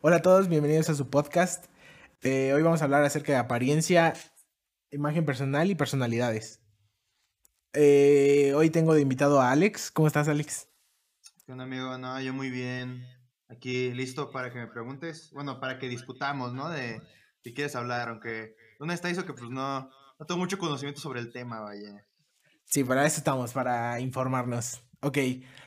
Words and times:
Hola 0.00 0.16
a 0.16 0.22
todos, 0.22 0.48
bienvenidos 0.48 0.90
a 0.90 0.96
su 0.96 1.08
podcast. 1.08 1.66
Eh, 2.22 2.52
hoy 2.52 2.62
vamos 2.62 2.80
a 2.80 2.84
hablar 2.84 3.04
acerca 3.04 3.30
de 3.30 3.38
apariencia, 3.38 4.12
imagen 4.90 5.24
personal 5.24 5.70
y 5.70 5.76
personalidades. 5.76 6.60
Eh, 7.72 8.52
hoy 8.56 8.70
tengo 8.70 8.92
de 8.92 9.02
invitado 9.02 9.40
a 9.40 9.52
Alex. 9.52 9.92
¿Cómo 9.92 10.08
estás, 10.08 10.26
Alex? 10.26 10.68
¿Qué 11.46 11.52
onda, 11.52 11.62
amigo? 11.62 11.96
No, 11.96 12.20
yo 12.20 12.34
muy 12.34 12.50
bien. 12.50 13.06
Aquí 13.48 13.92
listo 13.92 14.32
para 14.32 14.52
que 14.52 14.58
me 14.58 14.66
preguntes. 14.66 15.30
Bueno, 15.32 15.60
para 15.60 15.78
que 15.78 15.88
discutamos, 15.88 16.52
¿no? 16.52 16.68
De 16.68 17.00
si 17.44 17.54
quieres 17.54 17.76
hablar, 17.76 18.08
aunque 18.08 18.56
una 18.80 18.94
está 18.94 19.10
hizo 19.10 19.26
que 19.26 19.34
pues 19.34 19.48
no, 19.48 19.90
no 20.18 20.26
tengo 20.26 20.40
mucho 20.40 20.58
conocimiento 20.58 21.00
sobre 21.00 21.20
el 21.20 21.32
tema, 21.32 21.60
vaya. 21.60 22.04
Sí, 22.64 22.82
para 22.82 23.06
eso 23.06 23.18
estamos, 23.18 23.52
para 23.52 24.00
informarnos. 24.00 24.82
Ok, 25.02 25.18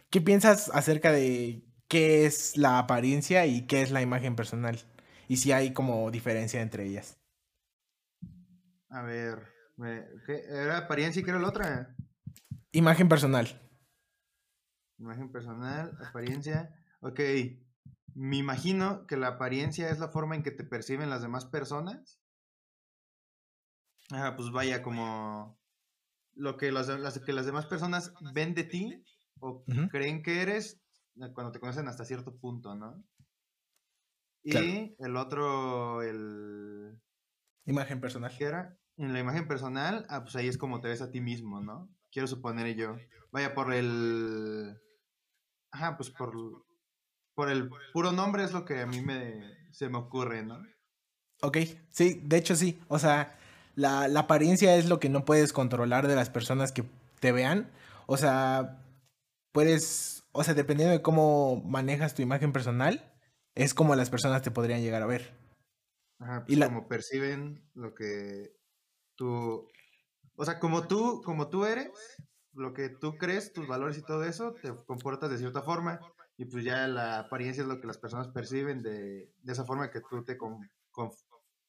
¿qué 0.10 0.20
piensas 0.20 0.70
acerca 0.74 1.14
de 1.14 1.64
qué 1.94 2.26
es 2.26 2.58
la 2.58 2.80
apariencia 2.80 3.46
y 3.46 3.68
qué 3.68 3.84
es 3.84 3.92
la 3.92 4.02
imagen 4.02 4.36
personal. 4.36 4.80
Y 5.28 5.38
si 5.38 5.52
hay 5.52 5.74
como 5.74 6.10
diferencia 6.10 6.60
entre 6.60 6.88
ellas. 6.88 7.22
A 8.90 9.04
ver, 9.04 9.54
¿qué 10.26 10.44
era 10.50 10.80
apariencia 10.80 11.20
y 11.20 11.24
qué 11.24 11.30
era 11.30 11.40
la 11.40 11.50
otra? 11.50 11.96
Imagen 12.72 13.08
personal. 13.08 13.62
Imagen 14.98 15.32
personal, 15.32 15.96
apariencia. 16.04 16.74
Ok, 17.02 17.20
me 18.16 18.38
imagino 18.38 19.06
que 19.06 19.16
la 19.16 19.28
apariencia 19.28 19.90
es 19.90 20.00
la 20.00 20.08
forma 20.08 20.36
en 20.36 20.42
que 20.42 20.50
te 20.50 20.64
perciben 20.64 21.12
las 21.12 21.22
demás 21.22 21.46
personas. 21.46 22.20
Ah, 24.10 24.34
pues 24.36 24.50
vaya, 24.50 24.82
como 24.82 25.60
lo 26.34 26.58
que 26.58 26.72
las, 26.72 27.20
que 27.20 27.34
las 27.34 27.46
demás 27.46 27.68
personas 27.68 28.12
ven 28.34 28.56
de 28.56 28.64
ti 28.64 29.06
o 29.40 29.64
creen 29.92 30.24
que 30.24 30.42
eres 30.42 30.83
cuando 31.34 31.52
te 31.52 31.60
conocen 31.60 31.88
hasta 31.88 32.06
cierto 32.06 32.38
punto, 32.38 32.76
¿no? 32.76 33.04
Y 34.44 34.96
el 35.00 35.16
otro, 35.16 36.02
el... 36.02 37.00
Imagen 37.66 38.02
personal. 38.02 38.36
¿Qué 38.38 38.44
era? 38.46 38.78
En 38.98 39.14
la 39.14 39.20
imagen 39.20 39.48
personal, 39.48 40.06
ah, 40.10 40.24
pues 40.24 40.36
ahí 40.36 40.48
es 40.48 40.58
como 40.58 40.82
te 40.82 40.90
ves 40.90 41.02
a 41.02 41.12
ti 41.12 41.22
mismo, 41.22 41.62
¿no? 41.62 41.90
Quiero 42.12 42.28
suponer 42.28 42.76
yo. 42.76 42.98
Vaya, 43.32 43.54
por 43.54 43.74
el... 43.74 44.78
Ajá, 45.72 45.98
pues 45.98 46.12
por, 46.12 46.36
por 47.34 47.50
el 47.50 47.70
puro 47.94 48.12
nombre 48.12 48.44
es 48.44 48.52
lo 48.52 48.66
que 48.66 48.82
a 48.82 48.86
mí 48.86 49.02
me, 49.02 49.42
se 49.72 49.90
me 49.90 49.98
ocurre, 49.98 50.44
¿no? 50.44 50.62
Ok, 51.42 51.58
sí, 51.90 52.22
de 52.24 52.38
hecho 52.38 52.56
sí. 52.56 52.80
O 52.90 53.00
sea, 53.00 53.38
la, 53.76 54.08
la 54.08 54.22
apariencia 54.22 54.76
es 54.76 54.88
lo 54.88 55.00
que 55.00 55.10
no 55.10 55.26
puedes 55.26 55.54
controlar 55.54 56.08
de 56.08 56.16
las 56.16 56.30
personas 56.30 56.72
que 56.72 56.84
te 57.20 57.32
vean. 57.32 57.72
O 58.06 58.18
sea, 58.18 58.83
puedes 59.54 60.14
o 60.34 60.44
sea, 60.44 60.56
dependiendo 60.56 60.94
de 60.94 61.02
cómo 61.02 61.62
manejas 61.64 62.16
tu 62.16 62.22
imagen 62.22 62.52
personal, 62.52 63.14
es 63.56 63.74
como 63.74 63.96
las 63.96 64.10
personas 64.10 64.42
te 64.42 64.52
podrían 64.52 64.82
llegar 64.82 65.04
a 65.04 65.06
ver. 65.08 65.32
Ajá, 66.20 66.44
pues 66.46 66.58
y 66.58 66.62
como 66.62 66.88
perciben 66.88 67.64
lo 67.76 67.94
que 67.94 68.52
tú, 69.16 69.68
o 70.36 70.46
sea, 70.46 70.60
como 70.60 70.88
tú, 70.88 71.22
como 71.24 71.50
tú 71.50 71.66
eres, 71.66 71.92
lo 72.54 72.74
que 72.74 72.90
tú 72.90 73.16
crees, 73.18 73.54
tus 73.54 73.68
valores 73.68 73.98
y 73.98 74.02
todo 74.02 74.24
eso, 74.24 74.54
te 74.54 74.74
comportas 74.88 75.30
de 75.30 75.38
cierta 75.38 75.62
forma 75.62 76.00
y 76.36 76.46
pues 76.46 76.64
ya 76.64 76.88
la 76.88 77.20
apariencia 77.20 77.62
es 77.62 77.68
lo 77.68 77.80
que 77.80 77.88
las 77.88 78.00
personas 78.00 78.28
perciben 78.30 78.82
de, 78.82 79.32
esa 79.46 79.66
forma 79.66 79.92
que 79.92 80.02
tú 80.02 80.24
te, 80.24 80.36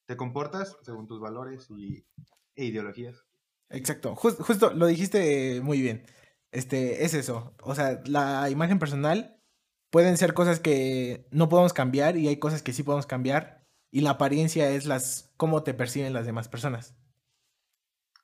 te 0.07 0.17
comportas 0.17 0.79
según 0.81 1.07
tus 1.07 1.21
valores 1.21 1.69
y, 1.77 2.07
e 2.55 2.65
ideologías. 2.65 3.23
Exacto, 3.69 4.15
justo 4.15 4.73
lo 4.73 4.87
dijiste 4.87 5.61
muy 5.62 5.83
bien. 5.83 6.07
Este, 6.55 7.05
es 7.05 7.14
eso. 7.14 7.52
O 7.62 7.74
sea, 7.74 8.00
la 8.06 8.48
imagen 8.48 8.78
personal 8.78 9.41
pueden 9.91 10.16
ser 10.16 10.34
cosas 10.34 10.60
que 10.60 11.27
no 11.33 11.48
podemos 11.48 11.72
cambiar 11.72 12.16
y 12.16 12.28
hay 12.28 12.38
cosas 12.38 12.62
que 12.62 12.72
sí 12.72 12.84
podemos 12.84 13.06
cambiar. 13.06 13.66
Y 13.91 14.02
la 14.02 14.10
apariencia 14.10 14.70
es 14.70 14.86
las 14.86 15.32
cómo 15.36 15.64
te 15.64 15.75
perciben 15.75 16.12
las 16.12 16.27
demás 16.27 16.48
personas. 16.48 16.97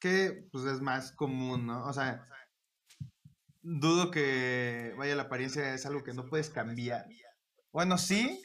Que 0.01 0.49
pues 0.53 0.65
es 0.65 0.81
más 0.81 1.11
común, 1.11 1.67
¿no? 1.67 1.85
O 1.87 1.93
sea, 1.93 2.25
dudo 3.63 4.13
que 4.13 4.95
vaya 4.97 5.17
la 5.17 5.25
apariencia 5.25 5.75
es 5.75 5.85
algo 5.85 6.05
que 6.05 6.15
no 6.15 6.27
puedes 6.27 6.51
cambiar. 6.51 7.07
Bueno, 7.73 7.99
sí, 7.99 8.41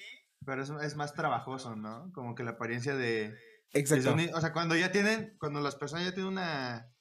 pero 0.45 0.63
es, 0.63 0.72
es 0.81 0.95
más 0.95 1.13
trabajoso, 1.13 1.75
¿no? 1.75 2.12
Como 2.12 2.34
que 2.34 2.44
la 2.44 2.51
apariencia 2.51 2.95
de... 2.95 3.38
Exacto. 3.72 4.16
o 4.34 4.41
sea, 4.41 4.51
cuando 4.51 4.75
ya 4.75 4.91
tienen, 4.91 5.35
cuando 5.38 5.59
las 5.59 5.75
personas 5.75 6.06
ya 6.06 6.13
tienen 6.13 6.31
una 6.31 6.94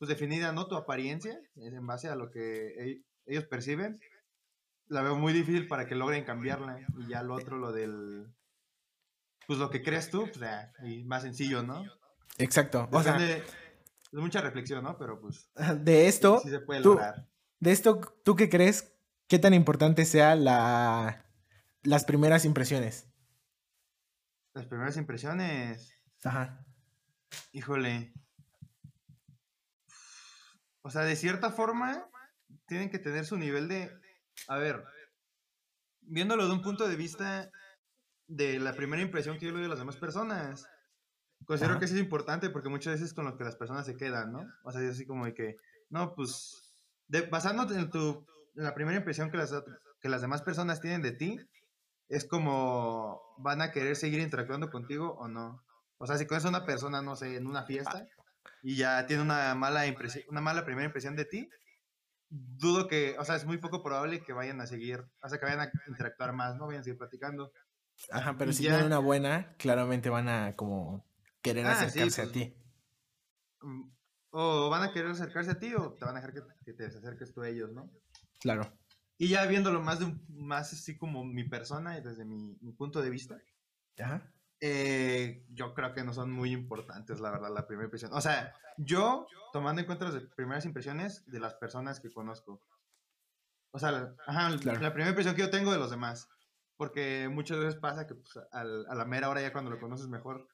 pues 0.00 0.08
definida, 0.08 0.50
¿no? 0.50 0.66
Tu 0.66 0.76
apariencia, 0.76 1.38
es 1.56 1.74
en 1.74 1.86
base 1.86 2.08
a 2.08 2.16
lo 2.16 2.30
que 2.30 3.02
ellos 3.26 3.44
perciben, 3.44 4.00
la 4.86 5.02
veo 5.02 5.14
muy 5.14 5.34
difícil 5.34 5.68
para 5.68 5.86
que 5.86 5.94
logren 5.94 6.24
cambiarla. 6.24 6.80
Y 6.98 7.08
ya 7.08 7.22
lo 7.22 7.34
otro, 7.34 7.58
lo 7.58 7.70
del, 7.70 8.26
pues 9.46 9.58
lo 9.58 9.68
que 9.68 9.82
crees 9.82 10.08
tú, 10.08 10.22
pues 10.22 10.42
y 10.84 11.04
más 11.04 11.22
sencillo, 11.22 11.62
¿no? 11.62 11.84
Exacto. 12.38 12.88
o 12.90 13.02
sea, 13.02 13.18
es 13.18 13.44
mucha 14.12 14.40
reflexión, 14.40 14.82
¿no? 14.82 14.96
Pero 14.96 15.20
pues... 15.20 15.50
De 15.84 16.08
esto, 16.08 16.40
se 16.40 16.60
puede 16.60 16.80
lograr. 16.80 17.28
de 17.58 17.70
esto, 17.70 18.00
¿tú 18.24 18.36
qué 18.36 18.48
crees? 18.48 18.96
¿Qué 19.28 19.38
tan 19.38 19.52
importante 19.52 20.06
sea 20.06 20.34
la, 20.34 21.26
las 21.82 22.06
primeras 22.06 22.46
impresiones? 22.46 23.06
Las 24.54 24.64
primeras 24.64 24.96
impresiones. 24.96 25.94
Ajá. 26.24 26.64
Híjole. 27.52 28.14
O 30.82 30.90
sea, 30.90 31.02
de 31.02 31.16
cierta 31.16 31.50
forma, 31.50 32.08
tienen 32.66 32.90
que 32.90 32.98
tener 32.98 33.24
su 33.24 33.36
nivel 33.36 33.68
de... 33.68 33.90
A 34.48 34.56
ver, 34.56 34.84
viéndolo 36.00 36.46
de 36.46 36.52
un 36.52 36.62
punto 36.62 36.88
de 36.88 36.96
vista 36.96 37.50
de 38.26 38.58
la 38.58 38.74
primera 38.74 39.02
impresión 39.02 39.38
que 39.38 39.46
yo 39.46 39.52
le 39.52 39.58
doy 39.58 39.66
a 39.66 39.70
las 39.70 39.78
demás 39.78 39.96
personas, 39.96 40.66
considero 41.44 41.78
que 41.78 41.84
eso 41.84 41.94
es 41.94 42.00
importante 42.00 42.50
porque 42.50 42.68
muchas 42.68 42.94
veces 42.94 43.12
con 43.12 43.24
lo 43.24 43.36
que 43.36 43.44
las 43.44 43.56
personas 43.56 43.86
se 43.86 43.96
quedan, 43.96 44.32
¿no? 44.32 44.46
O 44.64 44.72
sea, 44.72 44.82
es 44.82 44.92
así 44.92 45.06
como 45.06 45.24
de 45.24 45.34
que, 45.34 45.56
no, 45.88 46.14
pues, 46.14 46.74
de, 47.08 47.22
basándote 47.22 47.74
en, 47.74 47.90
tu, 47.90 48.26
en 48.56 48.64
la 48.64 48.74
primera 48.74 48.96
impresión 48.96 49.30
que 49.30 49.36
las, 49.36 49.52
que 50.00 50.08
las 50.08 50.20
demás 50.20 50.42
personas 50.42 50.80
tienen 50.80 51.02
de 51.02 51.12
ti, 51.12 51.38
es 52.08 52.24
como 52.24 53.20
van 53.38 53.62
a 53.62 53.70
querer 53.70 53.96
seguir 53.96 54.20
interactuando 54.20 54.70
contigo 54.70 55.14
o 55.18 55.28
no. 55.28 55.64
O 55.98 56.06
sea, 56.06 56.16
si 56.16 56.26
conoces 56.26 56.46
a 56.46 56.50
una 56.50 56.66
persona, 56.66 57.02
no 57.02 57.14
sé, 57.16 57.36
en 57.36 57.46
una 57.46 57.64
fiesta, 57.64 58.06
y 58.62 58.76
ya 58.76 59.06
tiene 59.06 59.22
una 59.22 59.54
mala 59.54 59.86
impresión, 59.86 60.24
una 60.28 60.40
mala 60.40 60.64
primera 60.64 60.86
impresión 60.86 61.16
de 61.16 61.24
ti, 61.24 61.48
dudo 62.28 62.86
que, 62.86 63.16
o 63.18 63.24
sea, 63.24 63.36
es 63.36 63.44
muy 63.44 63.58
poco 63.58 63.82
probable 63.82 64.22
que 64.22 64.32
vayan 64.32 64.60
a 64.60 64.66
seguir, 64.66 65.04
o 65.22 65.28
sea, 65.28 65.38
que 65.38 65.46
vayan 65.46 65.60
a 65.60 65.72
interactuar 65.88 66.32
más, 66.32 66.56
¿no? 66.56 66.66
Vayan 66.66 66.80
a 66.80 66.84
seguir 66.84 66.98
platicando. 66.98 67.52
Ajá, 68.10 68.36
pero 68.38 68.52
si 68.52 68.62
tienen 68.62 68.86
una 68.86 68.98
buena, 68.98 69.54
claramente 69.58 70.08
van 70.08 70.28
a 70.28 70.56
como 70.56 71.04
querer 71.42 71.66
ah, 71.66 71.72
acercarse 71.72 72.22
a 72.22 72.24
pues, 72.24 72.32
ti. 72.32 72.54
Mm, 73.62 73.90
o 74.30 74.70
van 74.70 74.84
a 74.84 74.92
querer 74.92 75.10
acercarse 75.10 75.50
a 75.50 75.58
ti 75.58 75.74
o 75.74 75.92
te 75.94 76.04
van 76.04 76.16
a 76.16 76.20
dejar 76.20 76.32
que, 76.64 76.72
te 76.72 76.86
acerques 76.86 77.32
tú 77.32 77.42
a 77.42 77.48
ellos, 77.48 77.72
¿no? 77.72 77.90
Claro. 78.38 78.72
Y 79.18 79.28
ya 79.28 79.44
viéndolo 79.46 79.82
más 79.82 79.98
de 79.98 80.06
un, 80.06 80.24
más 80.28 80.72
así 80.72 80.96
como 80.96 81.24
mi 81.24 81.44
persona 81.44 81.98
y 81.98 82.00
desde 82.00 82.24
mi, 82.24 82.56
mi 82.60 82.72
punto 82.72 83.02
de 83.02 83.10
vista. 83.10 83.38
Ajá. 83.98 84.32
Eh, 84.60 85.44
yo 85.50 85.72
creo 85.74 85.92
que 85.94 86.04
no 86.04 86.12
son 86.12 86.30
muy 86.30 86.52
importantes, 86.52 87.20
la 87.20 87.30
verdad, 87.30 87.50
la 87.52 87.66
primera 87.66 87.86
impresión. 87.86 88.12
O 88.12 88.20
sea, 88.20 88.54
yo, 88.76 89.26
tomando 89.52 89.80
en 89.80 89.86
cuenta 89.86 90.08
las 90.08 90.22
primeras 90.36 90.64
impresiones 90.66 91.24
de 91.26 91.40
las 91.40 91.54
personas 91.54 92.00
que 92.00 92.12
conozco. 92.12 92.60
O 93.72 93.78
sea, 93.78 93.90
la, 93.92 94.14
la 94.26 94.92
primera 94.92 95.08
impresión 95.08 95.34
que 95.34 95.42
yo 95.42 95.50
tengo 95.50 95.72
de 95.72 95.78
los 95.78 95.90
demás. 95.90 96.28
Porque 96.76 97.28
muchas 97.30 97.58
veces 97.58 97.76
pasa 97.76 98.06
que 98.06 98.14
pues, 98.14 98.38
a 98.50 98.64
la 98.64 99.04
mera 99.04 99.28
hora 99.28 99.42
ya 99.42 99.52
cuando 99.52 99.70
lo 99.70 99.78
conoces 99.78 100.08
mejor, 100.08 100.48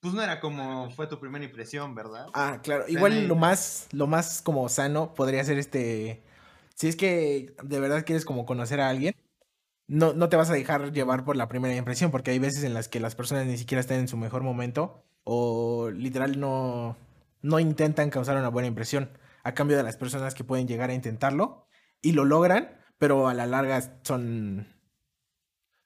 pues 0.00 0.14
no 0.14 0.22
era 0.22 0.40
como 0.40 0.90
fue 0.90 1.06
tu 1.06 1.18
primera 1.20 1.44
impresión, 1.44 1.94
¿verdad? 1.94 2.28
Ah, 2.32 2.60
claro. 2.62 2.84
Igual 2.88 3.26
lo 3.26 3.34
más, 3.36 3.88
lo 3.92 4.06
más 4.06 4.42
como 4.42 4.68
sano 4.68 5.14
podría 5.14 5.44
ser 5.44 5.58
este... 5.58 6.22
Si 6.74 6.88
es 6.88 6.96
que 6.96 7.54
de 7.62 7.80
verdad 7.80 8.04
quieres 8.06 8.24
como 8.24 8.46
conocer 8.46 8.80
a 8.80 8.88
alguien, 8.88 9.14
no, 9.88 10.12
no 10.12 10.28
te 10.28 10.36
vas 10.36 10.50
a 10.50 10.54
dejar 10.54 10.92
llevar 10.92 11.24
por 11.24 11.36
la 11.36 11.48
primera 11.48 11.74
impresión, 11.74 12.10
porque 12.10 12.30
hay 12.30 12.38
veces 12.38 12.62
en 12.62 12.74
las 12.74 12.88
que 12.88 13.00
las 13.00 13.14
personas 13.14 13.46
ni 13.46 13.56
siquiera 13.56 13.80
están 13.80 13.98
en 13.98 14.08
su 14.08 14.16
mejor 14.16 14.42
momento 14.42 15.04
o 15.24 15.90
literal 15.90 16.38
no, 16.38 16.96
no 17.42 17.58
intentan 17.58 18.10
causar 18.10 18.36
una 18.36 18.48
buena 18.48 18.68
impresión, 18.68 19.10
a 19.42 19.54
cambio 19.54 19.76
de 19.76 19.82
las 19.82 19.96
personas 19.96 20.34
que 20.34 20.44
pueden 20.44 20.68
llegar 20.68 20.90
a 20.90 20.94
intentarlo 20.94 21.66
y 22.02 22.12
lo 22.12 22.24
logran, 22.24 22.78
pero 22.98 23.28
a 23.28 23.34
la 23.34 23.46
larga 23.46 24.00
son... 24.02 24.66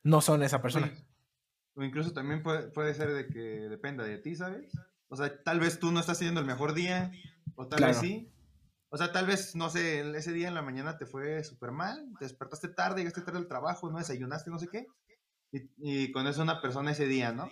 no 0.03 0.21
son 0.21 0.43
esa 0.43 0.61
persona. 0.61 0.93
O 1.75 1.83
incluso 1.83 2.13
también 2.13 2.43
puede, 2.43 2.69
puede 2.69 2.95
ser 2.95 3.13
de 3.13 3.29
que 3.29 3.69
dependa 3.69 4.05
de 4.05 4.19
ti, 4.19 4.35
¿sabes? 4.35 4.73
O 5.09 5.17
sea, 5.17 5.43
tal 5.43 5.61
vez 5.61 5.79
tú 5.79 5.93
no 5.93 6.01
estás 6.01 6.19
teniendo 6.19 6.41
el 6.41 6.47
mejor 6.47 6.75
día, 6.75 7.13
o 7.55 7.69
tal 7.69 7.85
vez 7.85 7.99
sí, 7.99 8.32
o 8.93 8.99
sea, 8.99 9.11
tal 9.11 9.25
vez, 9.27 9.57
no 9.57 9.71
sé, 9.71 10.01
ese 10.15 10.33
día 10.33 10.49
en 10.49 10.55
la 10.55 10.61
mañana 10.61 10.99
te 10.99 11.07
fue 11.07 11.43
súper 11.45 11.73
mal, 11.73 12.13
te 12.19 12.27
despertaste 12.27 12.69
tarde, 12.69 13.01
llegaste 13.01 13.23
tarde 13.23 13.39
al 13.39 13.49
trabajo, 13.49 13.91
no 13.91 13.97
desayunaste, 13.97 14.51
no 14.51 14.59
sé 14.59 14.69
qué, 14.69 14.87
y, 15.51 16.13
con 16.13 16.27
eso 16.27 16.43
una 16.43 16.61
persona 16.61 16.91
ese 16.91 17.07
día, 17.07 17.33
¿no? 17.33 17.51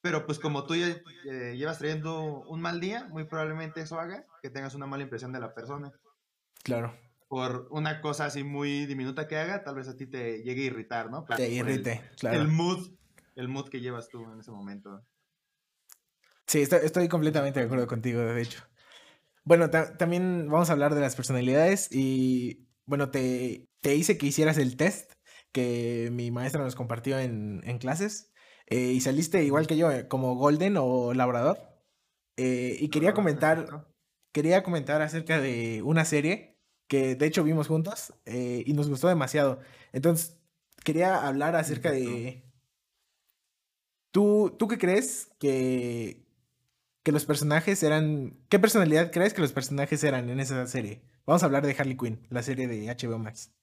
Pero 0.00 0.24
pues 0.24 0.38
como 0.38 0.64
tú 0.64 0.74
ya 0.74 0.88
eh, 1.30 1.56
llevas 1.58 1.78
trayendo 1.78 2.42
un 2.48 2.62
mal 2.62 2.80
día, 2.80 3.04
muy 3.04 3.24
probablemente 3.24 3.82
eso 3.82 4.00
haga 4.00 4.24
que 4.40 4.48
tengas 4.48 4.74
una 4.74 4.86
mala 4.86 5.02
impresión 5.02 5.30
de 5.30 5.40
la 5.40 5.52
persona. 5.52 5.92
Claro. 6.64 6.98
por 7.28 7.68
una 7.70 8.00
cosa 8.00 8.24
así 8.24 8.42
muy 8.42 8.86
diminuta 8.86 9.28
que 9.28 9.36
haga, 9.36 9.62
tal 9.62 9.74
vez 9.74 9.88
a 9.88 9.96
ti 9.96 10.06
te 10.06 10.42
llegue 10.42 10.62
a 10.62 10.66
irritar, 10.66 11.10
¿no? 11.10 11.24
te 11.24 11.50
irrite, 11.50 12.02
claro. 12.18 12.40
El 12.40 12.48
mood, 12.48 12.96
el 13.34 13.48
mood 13.48 13.68
que 13.68 13.80
llevas 13.80 14.08
tú 14.08 14.24
en 14.24 14.40
ese 14.40 14.50
momento. 14.50 15.04
Sí, 16.46 16.62
estoy, 16.62 17.08
completamente 17.08 17.60
de 17.60 17.66
acuerdo 17.66 17.86
contigo, 17.86 18.20
de 18.20 18.40
hecho. 18.40 18.62
Bueno, 19.46 19.70
también 19.70 20.48
vamos 20.50 20.70
a 20.70 20.72
hablar 20.72 20.92
de 20.96 21.00
las 21.00 21.14
personalidades 21.14 21.88
y, 21.92 22.68
bueno, 22.84 23.10
te, 23.12 23.68
te 23.80 23.94
hice 23.94 24.18
que 24.18 24.26
hicieras 24.26 24.58
el 24.58 24.76
test 24.76 25.12
que 25.52 26.10
mi 26.12 26.32
maestra 26.32 26.64
nos 26.64 26.74
compartió 26.74 27.16
en, 27.20 27.60
clases 27.78 28.32
eh, 28.66 28.90
y 28.92 29.00
saliste 29.00 29.44
igual 29.44 29.68
que 29.68 29.76
yo, 29.76 29.92
eh, 29.92 30.08
como 30.08 30.34
Golden 30.34 30.76
o 30.76 31.14
Labrador. 31.14 31.60
Eh, 32.36 32.76
y 32.80 32.88
quería 32.88 33.14
comentar, 33.14 33.86
quería 34.32 34.64
comentar 34.64 35.00
acerca 35.00 35.40
de 35.40 35.80
una 35.82 36.04
serie 36.04 36.58
que 36.88 37.14
de 37.14 37.26
hecho 37.26 37.44
vimos 37.44 37.68
juntos 37.68 38.14
y 38.26 38.72
nos 38.72 38.88
gustó 38.88 39.06
demasiado. 39.06 39.60
Entonces, 39.92 40.36
quería 40.82 41.24
hablar 41.24 41.54
acerca 41.54 41.92
de... 41.92 42.42
¿Tú, 44.10 44.56
¿Tú 44.58 44.66
qué 44.66 44.76
crees 44.76 45.30
que, 45.38 46.25
que 47.06 47.12
los 47.12 47.24
personajes 47.24 47.84
eran. 47.84 48.36
¿Qué 48.48 48.58
personalidad 48.58 49.12
crees 49.12 49.32
que 49.32 49.40
los 49.40 49.52
personajes 49.52 50.02
eran 50.02 50.28
en 50.28 50.40
esa 50.40 50.66
serie? 50.66 51.04
Vamos 51.24 51.40
a 51.40 51.46
hablar 51.46 51.64
de 51.64 51.72
Harley 51.78 51.96
Quinn, 51.96 52.26
la 52.30 52.42
serie 52.42 52.66
de 52.66 52.84
HBO 52.88 53.16
Max. 53.20 53.54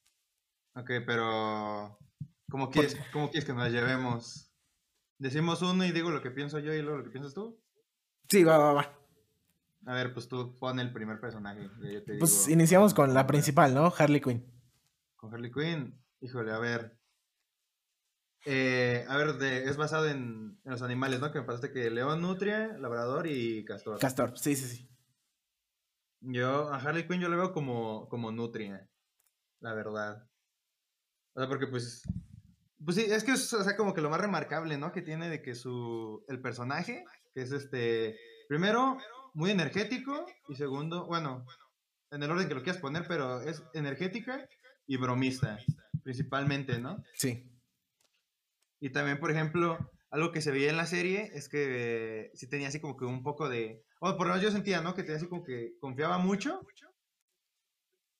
Ok, 0.75 0.89
pero. 1.05 1.99
¿Cómo 2.49 2.69
quieres, 2.69 2.97
¿cómo 3.11 3.29
quieres 3.29 3.43
que 3.43 3.51
nos 3.51 3.69
llevemos? 3.69 4.49
¿Decimos 5.19 5.61
uno 5.61 5.83
y 5.83 5.91
digo 5.91 6.09
lo 6.09 6.21
que 6.21 6.31
pienso 6.31 6.57
yo 6.59 6.73
y 6.73 6.81
luego 6.81 6.99
lo 6.99 7.03
que 7.03 7.09
piensas 7.09 7.33
tú? 7.33 7.59
Sí, 8.29 8.45
va, 8.45 8.57
va, 8.57 8.71
va. 8.71 8.97
A 9.87 9.93
ver, 9.93 10.13
pues 10.13 10.29
tú 10.29 10.55
pon 10.57 10.79
el 10.79 10.93
primer 10.93 11.19
personaje. 11.19 11.69
pues 12.19 12.47
iniciamos 12.47 12.93
con 12.93 13.13
la 13.13 13.27
principal, 13.27 13.73
¿no? 13.73 13.93
Harley 13.97 14.21
Quinn. 14.21 14.41
Con 15.17 15.33
Harley 15.33 15.51
Quinn. 15.51 16.01
Híjole, 16.21 16.53
a 16.53 16.59
ver. 16.59 16.97
Eh, 18.45 19.05
a 19.07 19.17
ver, 19.17 19.41
es 19.41 19.77
basado 19.77 20.07
en, 20.07 20.59
los 20.65 20.81
animales, 20.81 21.19
¿no? 21.19 21.31
Que 21.31 21.39
me 21.39 21.45
parece 21.45 21.71
que 21.71 21.89
león, 21.89 22.21
nutria, 22.21 22.77
labrador 22.77 23.27
y 23.27 23.63
castor. 23.65 23.99
Castor, 23.99 24.37
sí, 24.37 24.55
sí, 24.55 24.67
sí. 24.67 24.89
Yo 26.19 26.69
a 26.71 26.77
Harley 26.77 27.07
Quinn 27.07 27.21
yo 27.21 27.29
lo 27.29 27.37
veo 27.37 27.53
como, 27.53 28.07
como 28.09 28.31
nutria, 28.31 28.89
la 29.59 29.73
verdad. 29.73 30.29
O 31.33 31.39
sea, 31.39 31.49
porque 31.49 31.67
pues... 31.67 32.03
Pues 32.83 32.97
sí, 32.97 33.03
es 33.03 33.23
que 33.23 33.31
es 33.31 33.53
o 33.53 33.63
sea, 33.63 33.77
como 33.77 33.93
que 33.93 34.01
lo 34.01 34.09
más 34.09 34.19
remarcable, 34.19 34.77
¿no? 34.77 34.91
Que 34.91 35.01
tiene 35.01 35.29
de 35.29 35.41
que 35.41 35.55
su... 35.55 36.23
El 36.27 36.41
personaje, 36.41 37.05
que 37.33 37.41
es 37.41 37.51
este... 37.51 38.17
Primero, 38.49 38.97
muy 39.33 39.51
energético 39.51 40.25
y 40.49 40.55
segundo, 40.55 41.05
bueno, 41.05 41.45
en 42.11 42.23
el 42.23 42.29
orden 42.29 42.47
que 42.47 42.55
lo 42.55 42.63
quieras 42.63 42.81
poner, 42.81 43.05
pero 43.07 43.41
es 43.41 43.63
energética 43.73 44.47
y 44.85 44.97
bromista, 44.97 45.59
principalmente, 46.03 46.77
¿no? 46.79 47.03
Sí. 47.13 47.52
Y 48.83 48.89
también, 48.89 49.17
por 49.17 49.31
ejemplo, 49.31 49.77
algo 50.09 50.33
que 50.33 50.41
se 50.41 50.51
veía 50.51 50.69
en 50.69 50.75
la 50.75 50.85
serie 50.85 51.31
es 51.35 51.47
que 51.47 52.31
sí 52.33 52.47
tenía 52.47 52.67
así 52.67 52.81
como 52.81 52.97
que 52.97 53.05
un 53.05 53.23
poco 53.23 53.47
de... 53.47 53.81
Bueno, 54.01 54.17
por 54.17 54.27
lo 54.27 54.33
menos 54.33 54.43
yo 54.43 54.51
sentía, 54.51 54.81
¿no? 54.81 54.93
Que 54.93 55.03
tenía 55.03 55.15
así 55.15 55.27
como 55.27 55.45
que 55.45 55.77
confiaba 55.79 56.17
mucho 56.17 56.59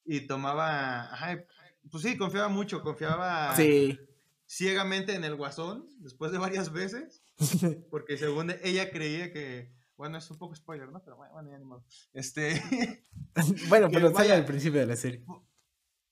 y 0.06 0.22
tomaba... 0.22 1.12
Ajá, 1.12 1.44
pues 1.92 2.04
sí, 2.04 2.18
confiaba 2.18 2.48
mucho, 2.48 2.82
confiaba 2.82 3.54
sí. 3.58 4.00
ciegamente 4.46 5.16
en 5.16 5.26
el 5.26 5.36
guasón 5.36 5.86
después 5.98 6.32
de 6.32 6.38
varias 6.38 6.72
veces, 6.72 7.22
porque 7.92 8.18
según 8.18 8.56
ella 8.64 8.90
creía 8.90 9.34
que... 9.34 9.70
Bueno, 9.98 10.18
es 10.18 10.32
un 10.32 10.38
poco 10.38 10.56
spoiler, 10.56 10.88
¿no? 10.94 11.04
Pero 11.04 11.18
bueno, 11.18 11.52
ya 11.52 11.58
ni 11.58 11.66
modo. 11.66 11.84
Este... 12.14 12.64
bueno, 13.68 13.90
pero 13.92 14.14
vaya 14.14 14.36
al 14.36 14.46
principio 14.46 14.80
de 14.80 14.86
la 14.86 14.96
serie. 14.96 15.26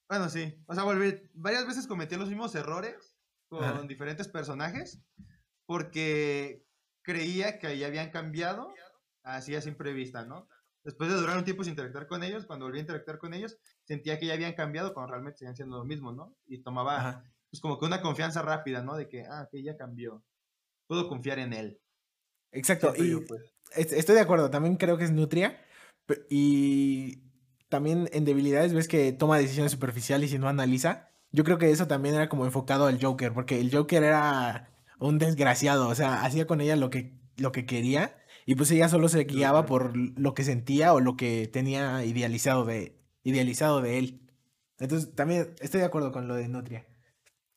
Bueno, 0.09 0.27
sí. 0.27 0.62
O 0.68 0.75
sea, 0.75 0.83
volví, 0.83 1.21
varias 1.36 1.65
veces 1.65 1.88
cometía 1.88 2.18
los 2.18 2.27
mismos 2.27 2.53
errores 2.53 3.11
con 3.59 3.88
diferentes 3.88 4.27
personajes 4.27 5.01
porque 5.65 6.65
creía 7.03 7.59
que 7.59 7.77
ya 7.77 7.88
habían 7.88 8.09
cambiado 8.09 8.74
así 9.24 9.56
a 9.56 9.62
simple 9.62 9.94
vista, 9.94 10.25
¿no? 10.25 10.48
Después 10.83 11.09
de 11.09 11.18
durar 11.18 11.38
un 11.38 11.44
tiempo 11.44 11.63
sin 11.63 11.71
interactuar 11.71 12.07
con 12.07 12.24
ellos, 12.24 12.45
cuando 12.45 12.65
volví 12.65 12.80
a 12.80 12.81
interactuar 12.81 13.19
con 13.19 13.33
ellos, 13.33 13.57
sentía 13.83 14.18
que 14.18 14.25
ya 14.25 14.33
habían 14.33 14.53
cambiado 14.53 14.94
cuando 14.94 15.12
realmente 15.12 15.39
seguían 15.39 15.56
siendo 15.56 15.77
lo 15.77 15.86
mismo, 15.86 16.12
¿no? 16.12 16.36
Y 16.48 16.63
tomaba 16.63 17.24
pues 17.51 17.62
como 17.62 17.77
que 17.77 17.86
una 17.86 18.01
confianza 18.01 18.42
rápida, 18.42 18.81
¿no? 18.81 18.95
De 18.95 19.07
que, 19.07 19.25
ah, 19.30 19.48
que 19.51 19.62
ya 19.62 19.77
cambió. 19.77 20.24
Puedo 20.88 21.07
confiar 21.07 21.39
en 21.39 21.53
él. 21.53 21.81
Exacto, 22.51 22.94
y 22.95 23.15
pues. 23.25 23.53
estoy 23.75 24.15
de 24.15 24.21
acuerdo, 24.21 24.50
también 24.50 24.75
creo 24.75 24.98
que 24.98 25.06
es 25.06 25.12
Nutria 25.12 25.63
y 26.30 27.24
también 27.69 28.09
en 28.12 28.25
debilidades 28.25 28.74
ves 28.74 28.89
que 28.89 29.13
toma 29.13 29.38
decisiones 29.38 29.71
superficiales 29.71 30.33
y 30.33 30.39
no 30.39 30.50
analiza. 30.50 31.11
Yo 31.31 31.44
creo 31.44 31.57
que 31.57 31.72
eso 31.72 31.88
también 31.88 32.16
era 32.16 32.30
como 32.30 32.45
enfocado 32.45 32.88
al 32.88 33.01
Joker, 33.01 33.33
porque 33.33 33.60
el 33.60 33.74
Joker 33.74 34.04
era 34.04 34.69
un 35.00 35.18
desgraciado, 35.18 35.88
o 35.88 35.95
sea, 35.95 36.24
hacía 36.24 36.45
con 36.45 36.62
ella 36.62 36.75
lo 36.75 36.89
que, 36.89 37.18
lo 37.38 37.51
que 37.51 37.66
quería 37.66 38.18
y 38.45 38.56
pues 38.56 38.72
ella 38.72 38.89
solo 38.89 39.07
se 39.07 39.24
guiaba 39.24 39.66
por 39.66 39.95
lo 39.95 40.33
que 40.33 40.44
sentía 40.44 40.94
o 40.94 41.00
lo 41.00 41.16
que 41.16 41.48
tenía 41.48 42.04
idealizado 42.04 42.66
de, 42.66 43.00
idealizado 43.24 43.81
de 43.81 44.00
él. 44.00 44.31
Entonces, 44.80 45.13
también 45.16 45.54
estoy 45.60 45.80
de 45.80 45.86
acuerdo 45.86 46.12
con 46.12 46.28
lo 46.28 46.36
de 46.36 46.48
Nutria. 46.48 46.88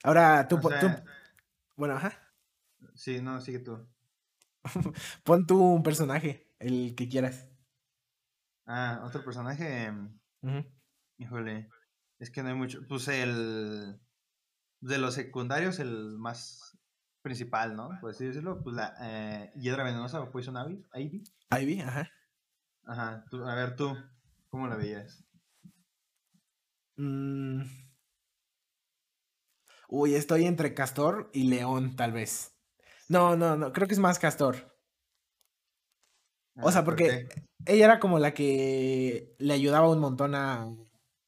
Ahora, 0.03 0.47
tú, 0.47 0.61
tú 0.61 0.89
bueno, 1.77 1.95
ajá. 1.95 2.13
Sí, 2.95 3.21
no, 3.21 3.41
sigue 3.41 3.59
tú. 3.59 3.87
Pon 5.25 5.47
tú 5.47 5.61
un 5.61 5.83
personaje, 5.83 6.55
el 6.59 6.95
que 6.95 7.09
quieras. 7.09 7.51
Ah, 8.67 9.03
otro 9.05 9.25
personaje. 9.25 9.93
Híjole. 11.19 11.69
Es 12.19 12.31
que 12.31 12.43
no 12.43 12.49
hay 12.49 12.55
mucho. 12.55 12.81
Pues 12.89 13.09
el. 13.09 14.01
De 14.81 14.99
los 14.99 15.15
secundarios, 15.15 15.79
el 15.79 16.19
más 16.19 16.79
principal, 17.23 17.75
¿no? 17.75 17.91
Por 18.01 18.11
así 18.11 18.27
decirlo. 18.27 18.63
Pues 18.63 18.77
la 18.77 18.95
eh, 19.01 19.53
Hiedra 19.57 19.85
Venenosa 19.85 20.21
o 20.21 20.31
Poison 20.31 20.57
Ivy. 20.57 20.85
Ivy. 20.95 21.25
Ivy, 21.61 21.81
ajá. 21.81 22.11
Ajá. 22.87 23.25
a 23.47 23.55
ver, 23.55 23.77
tú, 23.77 23.97
¿cómo 24.49 24.69
la 24.69 24.77
veías? 24.77 25.25
Mm. 26.97 27.63
Uy, 29.89 30.15
estoy 30.15 30.45
entre 30.45 30.75
Castor 30.75 31.31
y 31.33 31.45
León, 31.45 31.97
tal 31.97 32.13
vez. 32.13 32.55
No, 33.09 33.37
no, 33.37 33.57
no, 33.57 33.73
creo 33.73 33.87
que 33.87 33.95
es 33.95 34.01
más 34.01 34.19
Castor. 34.19 34.75
O 36.63 36.71
sea, 36.71 36.83
ah, 36.83 36.85
porque 36.85 37.29
ella 37.67 37.85
era 37.85 38.01
como 38.01 38.19
la 38.19 38.33
que 38.33 39.35
le 39.39 39.55
ayudaba 39.55 39.91
un 39.91 39.99
montón 39.99 40.35
a, 40.35 40.69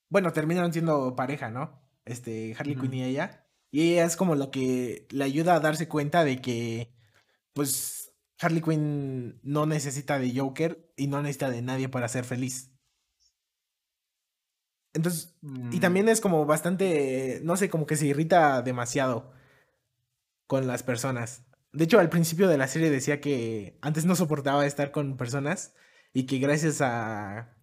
bueno, 0.09 0.33
terminaron 0.33 0.73
siendo 0.73 1.17
pareja, 1.17 1.51
¿no? 1.51 1.83
Este, 2.05 2.55
Harley 2.59 2.77
Quinn 2.77 2.95
y 2.95 3.05
ella. 3.05 3.47
Y 3.71 3.93
ella 3.93 4.05
es 4.05 4.17
como 4.17 4.35
lo 4.35 4.51
que 4.51 5.07
le 5.11 5.25
ayuda 5.25 5.55
a 5.55 5.61
darse 5.61 5.89
cuenta 5.89 6.25
de 6.25 6.41
que, 6.41 6.95
pues, 7.53 8.15
Harley 8.41 8.63
Quinn 8.63 9.41
no 9.43 9.67
necesita 9.67 10.19
de 10.19 10.39
Joker 10.39 10.93
y 10.97 11.09
no 11.09 11.21
necesita 11.23 11.51
de 11.51 11.63
nadie 11.63 11.89
para 11.89 12.09
ser 12.09 12.25
feliz. 12.25 12.71
Entonces, 14.95 15.37
y 15.43 15.77
mm. 15.77 15.81
también 15.81 16.09
es 16.09 16.21
como 16.21 16.47
bastante, 16.47 17.41
no 17.43 17.57
sé, 17.57 17.69
como 17.69 17.87
que 17.87 17.97
se 17.97 18.07
irrita 18.07 18.63
demasiado 18.63 19.33
con 20.47 20.67
las 20.67 20.83
personas. 20.83 21.45
De 21.73 21.85
hecho, 21.85 21.99
al 21.99 22.09
principio 22.09 22.49
de 22.49 22.57
la 22.57 22.69
serie 22.69 22.91
decía 22.91 23.21
que 23.21 23.79
antes 23.83 24.07
no 24.07 24.17
soportaba 24.17 24.65
estar 24.65 24.93
con 24.93 25.19
personas 25.19 25.75
y 26.15 26.25
que 26.25 26.39
gracias 26.39 26.81
a 26.81 27.56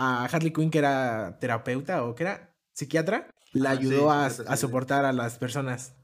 a 0.00 0.24
Harley 0.24 0.50
Quinn, 0.50 0.70
que 0.70 0.78
era 0.78 1.38
terapeuta 1.38 2.04
o 2.04 2.14
que 2.14 2.22
era 2.24 2.56
psiquiatra, 2.72 3.28
la 3.52 3.70
ayudó 3.70 4.10
a, 4.10 4.30
soportar 4.30 5.04
a 5.04 5.12
las 5.12 5.38
personas. 5.38 5.94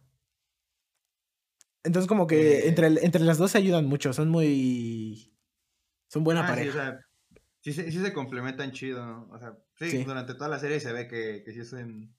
Entonces, 1.83 2.07
como 2.07 2.27
que 2.27 2.59
eh. 2.59 2.69
entre, 2.69 2.89
entre 2.89 3.23
las 3.23 3.39
dos 3.39 3.53
se 3.53 3.59
ayudan 3.59 3.87
mucho, 3.87 4.13
son 4.13 4.29
muy. 4.29 5.33
Son 6.09 6.25
buena 6.25 6.45
ah, 6.45 6.49
pareja. 6.49 7.01
Sí, 7.63 7.73
sí, 7.73 7.91
se 7.91 8.13
complementan 8.13 8.73
chido. 8.73 9.29
O 9.31 9.39
sea, 9.39 9.57
sí, 9.79 10.05
durante 10.05 10.35
toda 10.35 10.51
la 10.51 10.59
serie 10.59 10.79
se 10.79 10.93
ve 10.93 11.09
que, 11.09 11.43
que 11.43 11.53
sí 11.53 11.65
son. 11.65 12.15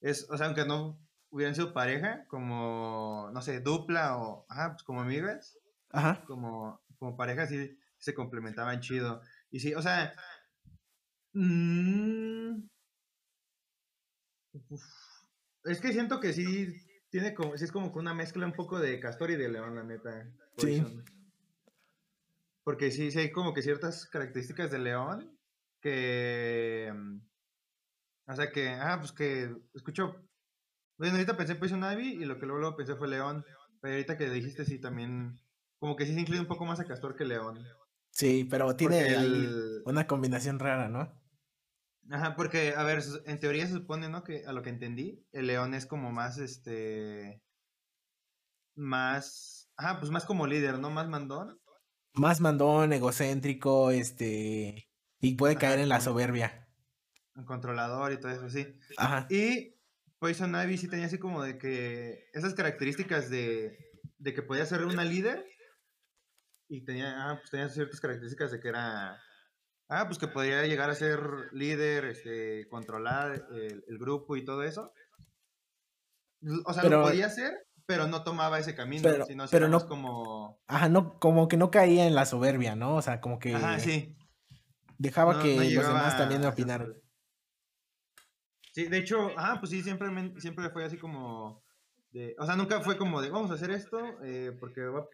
Es, 0.00 0.26
o 0.30 0.38
sea, 0.38 0.46
aunque 0.46 0.64
no 0.64 0.98
hubieran 1.28 1.54
sido 1.54 1.74
pareja, 1.74 2.24
como, 2.28 3.30
no 3.34 3.42
sé, 3.42 3.60
dupla 3.60 4.16
o, 4.16 4.46
ajá, 4.48 4.70
pues 4.70 4.84
como 4.84 5.02
amigas. 5.02 5.58
Ajá. 5.90 6.24
Como, 6.26 6.80
como 6.98 7.14
pareja, 7.16 7.46
sí 7.46 7.76
se 7.98 8.14
complementaban 8.14 8.80
chido. 8.80 9.20
Y 9.50 9.60
sí, 9.60 9.74
o 9.74 9.82
sea, 9.82 10.14
Mm. 11.32 12.68
Es 15.64 15.80
que 15.80 15.92
siento 15.92 16.20
que 16.20 16.32
sí 16.32 16.74
tiene 17.10 17.34
como, 17.34 17.56
sí 17.56 17.64
es 17.64 17.72
como 17.72 17.92
una 17.92 18.14
mezcla 18.14 18.46
un 18.46 18.52
poco 18.52 18.78
de 18.78 19.00
Castor 19.00 19.30
y 19.30 19.36
de 19.36 19.48
León, 19.48 19.74
la 19.74 19.82
neta. 19.82 20.30
Sí. 20.56 20.84
Porque 22.64 22.90
sí, 22.90 23.10
sí 23.10 23.18
hay 23.18 23.32
como 23.32 23.54
que 23.54 23.62
ciertas 23.62 24.06
características 24.06 24.70
de 24.70 24.78
León 24.78 25.38
que. 25.80 26.92
Mm, 26.94 27.20
o 28.26 28.36
sea 28.36 28.52
que, 28.52 28.68
ah, 28.68 28.96
pues 28.98 29.12
que 29.12 29.54
escucho. 29.74 30.16
Bueno, 30.98 31.14
ahorita 31.14 31.36
pensé 31.36 31.52
en 31.52 31.60
Poison 31.60 31.92
Ivy 31.92 32.22
y 32.22 32.24
lo 32.24 32.38
que 32.38 32.46
luego, 32.46 32.76
pensé 32.76 32.96
fue 32.96 33.08
León. 33.08 33.44
Pero 33.80 33.94
ahorita 33.94 34.18
que 34.18 34.28
dijiste 34.28 34.64
sí 34.64 34.78
también. 34.78 35.38
Como 35.78 35.96
que 35.96 36.04
sí 36.04 36.12
se 36.12 36.20
incluye 36.20 36.40
un 36.40 36.48
poco 36.48 36.66
más 36.66 36.80
a 36.80 36.84
Castor 36.84 37.16
que 37.16 37.24
León. 37.24 37.64
Sí, 38.18 38.44
pero 38.50 38.74
tiene 38.74 39.16
una 39.84 40.08
combinación 40.08 40.58
rara, 40.58 40.88
¿no? 40.88 41.16
Ajá, 42.10 42.34
porque, 42.34 42.74
a 42.76 42.82
ver, 42.82 43.00
en 43.26 43.38
teoría 43.38 43.64
se 43.68 43.74
supone, 43.74 44.08
¿no? 44.08 44.24
Que 44.24 44.44
a 44.44 44.52
lo 44.52 44.62
que 44.62 44.70
entendí, 44.70 45.24
el 45.30 45.46
león 45.46 45.72
es 45.72 45.86
como 45.86 46.10
más, 46.10 46.38
este, 46.38 47.44
más, 48.74 49.70
ajá, 49.76 50.00
pues 50.00 50.10
más 50.10 50.24
como 50.24 50.48
líder, 50.48 50.80
¿no? 50.80 50.90
Más 50.90 51.06
mandón. 51.06 51.60
Más 52.14 52.40
mandón, 52.40 52.92
egocéntrico, 52.92 53.92
este, 53.92 54.90
y 55.20 55.34
puede 55.36 55.54
caer 55.54 55.78
en 55.78 55.88
la 55.88 56.00
soberbia. 56.00 56.68
Un 57.36 57.44
controlador 57.44 58.12
y 58.12 58.18
todo 58.18 58.32
eso, 58.32 58.50
sí. 58.50 58.66
Ajá. 58.96 59.28
Y 59.30 59.76
Poison 60.18 60.60
Ivy 60.60 60.76
sí 60.76 60.88
tenía 60.88 61.06
así 61.06 61.18
como 61.18 61.44
de 61.44 61.56
que 61.56 62.24
esas 62.32 62.54
características 62.54 63.30
de, 63.30 63.78
de 64.18 64.34
que 64.34 64.42
podía 64.42 64.66
ser 64.66 64.84
una 64.84 65.04
líder 65.04 65.46
y 66.68 66.84
tenía, 66.84 67.30
ah, 67.30 67.38
pues 67.38 67.50
tenía 67.50 67.68
ciertas 67.68 68.00
características 68.00 68.50
de 68.52 68.60
que 68.60 68.68
era 68.68 69.20
Ah, 69.90 70.04
pues 70.06 70.18
que 70.18 70.28
podría 70.28 70.66
llegar 70.66 70.90
a 70.90 70.94
ser 70.94 71.20
líder, 71.52 72.04
este, 72.04 72.68
controlar 72.68 73.46
el, 73.52 73.98
grupo 73.98 74.36
y 74.36 74.44
todo 74.44 74.62
eso. 74.62 74.92
O 76.66 76.74
sea, 76.74 76.84
lo 76.84 77.02
podía 77.02 77.26
hacer, 77.26 77.66
pero 77.86 78.06
no 78.06 78.22
tomaba 78.22 78.58
ese 78.58 78.74
camino, 78.74 79.02
pero, 79.02 79.24
sino 79.24 79.46
pero 79.50 79.68
no 79.68 79.86
como... 79.86 80.60
Ajá, 80.66 80.90
no, 80.90 81.18
como 81.18 81.48
que 81.48 81.56
no 81.56 81.70
caía 81.70 82.06
en 82.06 82.14
la 82.14 82.26
soberbia, 82.26 82.76
¿no? 82.76 82.96
O 82.96 83.02
sea, 83.02 83.22
como 83.22 83.38
que... 83.38 83.54
Ajá, 83.54 83.78
sí. 83.78 84.14
Dejaba 84.98 85.42
que 85.42 85.56
los 85.56 85.86
demás 85.86 86.18
también 86.18 86.44
opinaran. 86.44 86.92
Sí, 88.72 88.88
de 88.88 88.98
hecho, 88.98 89.30
ajá, 89.38 89.58
pues 89.58 89.70
sí, 89.70 89.82
siempre, 89.82 90.08
siempre 90.38 90.68
fue 90.68 90.84
así 90.84 90.98
como... 90.98 91.64
De, 92.10 92.34
o 92.38 92.44
sea, 92.44 92.56
nunca 92.56 92.80
fue 92.80 92.98
como 92.98 93.22
de, 93.22 93.30
vamos 93.30 93.50
a 93.50 93.54
hacer 93.54 93.70
esto, 93.70 93.98
eh, 94.22 94.56
porque, 94.60 94.82
va, 94.82 95.06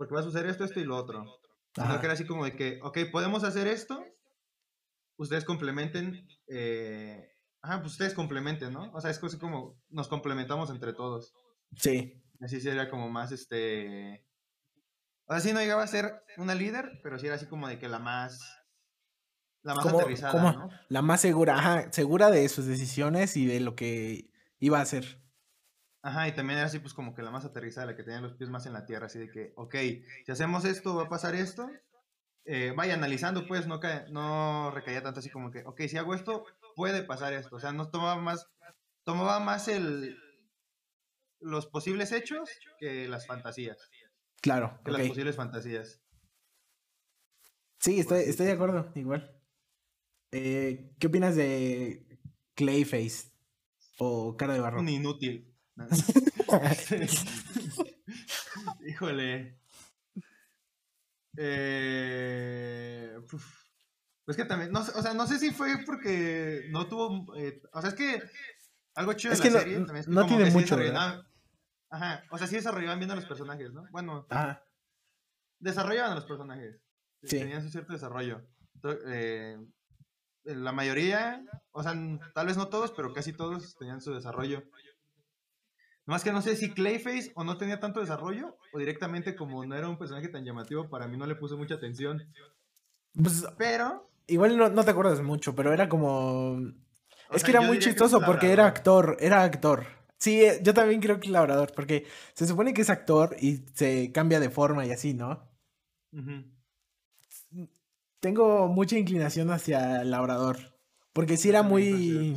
porque 0.00 0.14
va 0.14 0.20
a 0.20 0.24
suceder 0.24 0.46
esto, 0.46 0.64
esto 0.64 0.80
y 0.80 0.84
lo 0.84 0.96
otro. 0.96 1.26
Sino 1.74 2.00
que 2.00 2.06
era 2.06 2.14
así 2.14 2.24
como 2.24 2.46
de 2.46 2.56
que, 2.56 2.80
ok, 2.82 3.00
podemos 3.12 3.44
hacer 3.44 3.66
esto, 3.66 4.02
ustedes 5.18 5.44
complementen, 5.44 6.26
eh, 6.48 7.36
ajá, 7.60 7.80
pues 7.80 7.92
ustedes 7.92 8.14
complementen, 8.14 8.72
¿no? 8.72 8.90
O 8.94 9.00
sea, 9.02 9.10
es 9.10 9.18
como 9.18 9.78
nos 9.90 10.08
complementamos 10.08 10.70
entre 10.70 10.94
todos. 10.94 11.34
Sí. 11.76 12.18
Así 12.40 12.62
sería 12.62 12.88
como 12.88 13.10
más, 13.10 13.30
este... 13.30 14.26
O 15.26 15.34
sea, 15.34 15.40
sí 15.40 15.52
no 15.52 15.60
llegaba 15.60 15.82
a 15.82 15.86
ser 15.86 16.24
una 16.38 16.54
líder, 16.54 16.98
pero 17.02 17.18
sí 17.18 17.26
era 17.26 17.34
así 17.34 17.44
como 17.44 17.68
de 17.68 17.78
que 17.78 17.90
la 17.90 17.98
más... 17.98 18.40
La 19.60 19.74
más 19.74 19.84
aterrizada, 19.84 20.52
¿no? 20.54 20.70
La 20.88 21.02
más 21.02 21.20
segura, 21.20 21.58
ajá, 21.58 21.92
segura 21.92 22.30
de 22.30 22.48
sus 22.48 22.64
decisiones 22.64 23.36
y 23.36 23.44
de 23.44 23.60
lo 23.60 23.76
que 23.76 24.30
iba 24.60 24.78
a 24.78 24.82
hacer. 24.82 25.20
Ajá, 26.02 26.28
y 26.28 26.32
también 26.32 26.58
era 26.58 26.66
así, 26.66 26.78
pues 26.78 26.94
como 26.94 27.14
que 27.14 27.22
la 27.22 27.30
más 27.30 27.44
aterrizada, 27.44 27.88
la 27.88 27.96
que 27.96 28.02
tenía 28.02 28.20
los 28.20 28.34
pies 28.34 28.48
más 28.48 28.64
en 28.66 28.72
la 28.72 28.86
tierra, 28.86 29.06
así 29.06 29.18
de 29.18 29.30
que, 29.30 29.52
ok, 29.56 29.74
si 30.24 30.32
hacemos 30.32 30.64
esto, 30.64 30.94
va 30.94 31.04
a 31.04 31.08
pasar 31.08 31.34
esto. 31.34 31.70
Eh, 32.46 32.72
vaya 32.74 32.94
analizando, 32.94 33.46
pues 33.46 33.66
no, 33.66 33.80
no 34.10 34.70
recaía 34.70 35.02
tanto 35.02 35.20
así 35.20 35.28
como 35.30 35.50
que, 35.50 35.62
ok, 35.66 35.82
si 35.82 35.98
hago 35.98 36.14
esto, 36.14 36.44
puede 36.74 37.02
pasar 37.02 37.34
esto. 37.34 37.56
O 37.56 37.60
sea, 37.60 37.72
no 37.72 37.90
tomaba 37.90 38.16
más, 38.16 38.48
tomaba 39.04 39.40
más 39.40 39.68
el, 39.68 40.18
los 41.38 41.66
posibles 41.66 42.12
hechos 42.12 42.48
que 42.78 43.06
las 43.08 43.26
fantasías. 43.26 43.90
Claro. 44.40 44.80
Que 44.84 44.92
las 44.92 45.06
posibles 45.08 45.36
fantasías. 45.36 46.00
Sí, 47.78 48.00
estoy, 48.00 48.20
estoy 48.20 48.46
de 48.46 48.52
acuerdo, 48.52 48.90
igual. 48.94 49.38
Eh, 50.32 50.94
¿Qué 50.98 51.06
opinas 51.08 51.36
de 51.36 52.20
Clayface 52.54 53.32
o 53.98 54.36
Cara 54.36 54.54
de 54.54 54.60
Barro? 54.60 54.80
Un 54.80 54.88
inútil. 54.88 55.49
Híjole. 58.86 59.58
Eh, 61.36 63.16
pues 64.24 64.36
que 64.36 64.44
también, 64.44 64.72
no, 64.72 64.80
o 64.80 65.02
sea, 65.02 65.14
no 65.14 65.26
sé 65.26 65.38
si 65.38 65.50
fue 65.50 65.78
porque 65.84 66.68
no 66.70 66.86
tuvo, 66.86 67.34
eh, 67.36 67.60
o 67.72 67.80
sea, 67.80 67.90
es 67.90 67.96
que 67.96 68.22
algo 68.94 69.12
chido 69.14 69.32
es 69.32 69.42
de 69.42 69.50
la 69.50 69.60
serie 69.60 69.78
no, 70.06 70.26
tiene 70.26 70.50
mucho, 70.50 70.76
Ajá, 71.92 72.22
o 72.30 72.38
sea, 72.38 72.46
sí 72.46 72.54
desarrollaban 72.54 73.00
bien 73.00 73.10
a 73.10 73.16
los 73.16 73.26
personajes, 73.26 73.72
¿no? 73.72 73.84
Bueno, 73.90 74.24
Ajá. 74.30 74.64
desarrollaban 75.58 76.12
a 76.12 76.14
los 76.14 76.26
personajes. 76.26 76.80
Tenían 77.20 77.62
su 77.62 77.70
cierto 77.70 77.92
desarrollo. 77.92 78.46
Eh, 79.06 79.58
la 80.44 80.72
mayoría, 80.72 81.44
o 81.72 81.82
sea, 81.82 81.94
tal 82.32 82.46
vez 82.46 82.56
no 82.56 82.68
todos, 82.68 82.92
pero 82.92 83.12
casi 83.12 83.32
todos 83.32 83.76
tenían 83.76 84.00
su 84.00 84.14
desarrollo. 84.14 84.62
Más 86.10 86.24
que 86.24 86.32
no 86.32 86.42
sé 86.42 86.56
si 86.56 86.70
Clayface 86.70 87.30
o 87.36 87.44
no 87.44 87.56
tenía 87.56 87.78
tanto 87.78 88.00
desarrollo, 88.00 88.56
o 88.72 88.78
directamente 88.80 89.36
como 89.36 89.64
no 89.64 89.76
era 89.76 89.88
un 89.88 89.96
personaje 89.96 90.26
tan 90.26 90.44
llamativo, 90.44 90.88
para 90.88 91.06
mí 91.06 91.16
no 91.16 91.24
le 91.24 91.36
puse 91.36 91.54
mucha 91.54 91.76
atención. 91.76 92.20
Pues, 93.14 93.46
pero. 93.56 94.10
Igual 94.26 94.56
no, 94.56 94.84
te 94.84 94.90
acuerdas 94.90 95.22
mucho, 95.22 95.54
pero 95.54 95.72
era 95.72 95.88
como. 95.88 96.58
es 97.30 97.44
que 97.44 97.52
era 97.52 97.60
muy 97.60 97.78
chistoso 97.78 98.20
porque 98.26 98.50
era 98.50 98.66
actor, 98.66 99.18
era 99.20 99.44
actor. 99.44 99.86
Sí, 100.18 100.42
eh, 100.42 100.58
yo 100.64 100.74
también 100.74 101.00
creo 101.00 101.20
que 101.20 101.28
es 101.28 101.32
labrador, 101.32 101.70
porque 101.76 102.04
se 102.34 102.48
supone 102.48 102.74
que 102.74 102.82
es 102.82 102.90
actor 102.90 103.36
y 103.40 103.64
se 103.74 104.10
cambia 104.10 104.40
de 104.40 104.50
forma 104.50 104.84
y 104.84 104.90
así, 104.90 105.14
¿no? 105.14 105.48
Tengo 108.18 108.66
mucha 108.66 108.98
inclinación 108.98 109.52
hacia 109.52 110.02
labrador. 110.02 110.56
Porque 111.12 111.36
sí 111.36 111.50
era 111.50 111.62
muy 111.62 112.36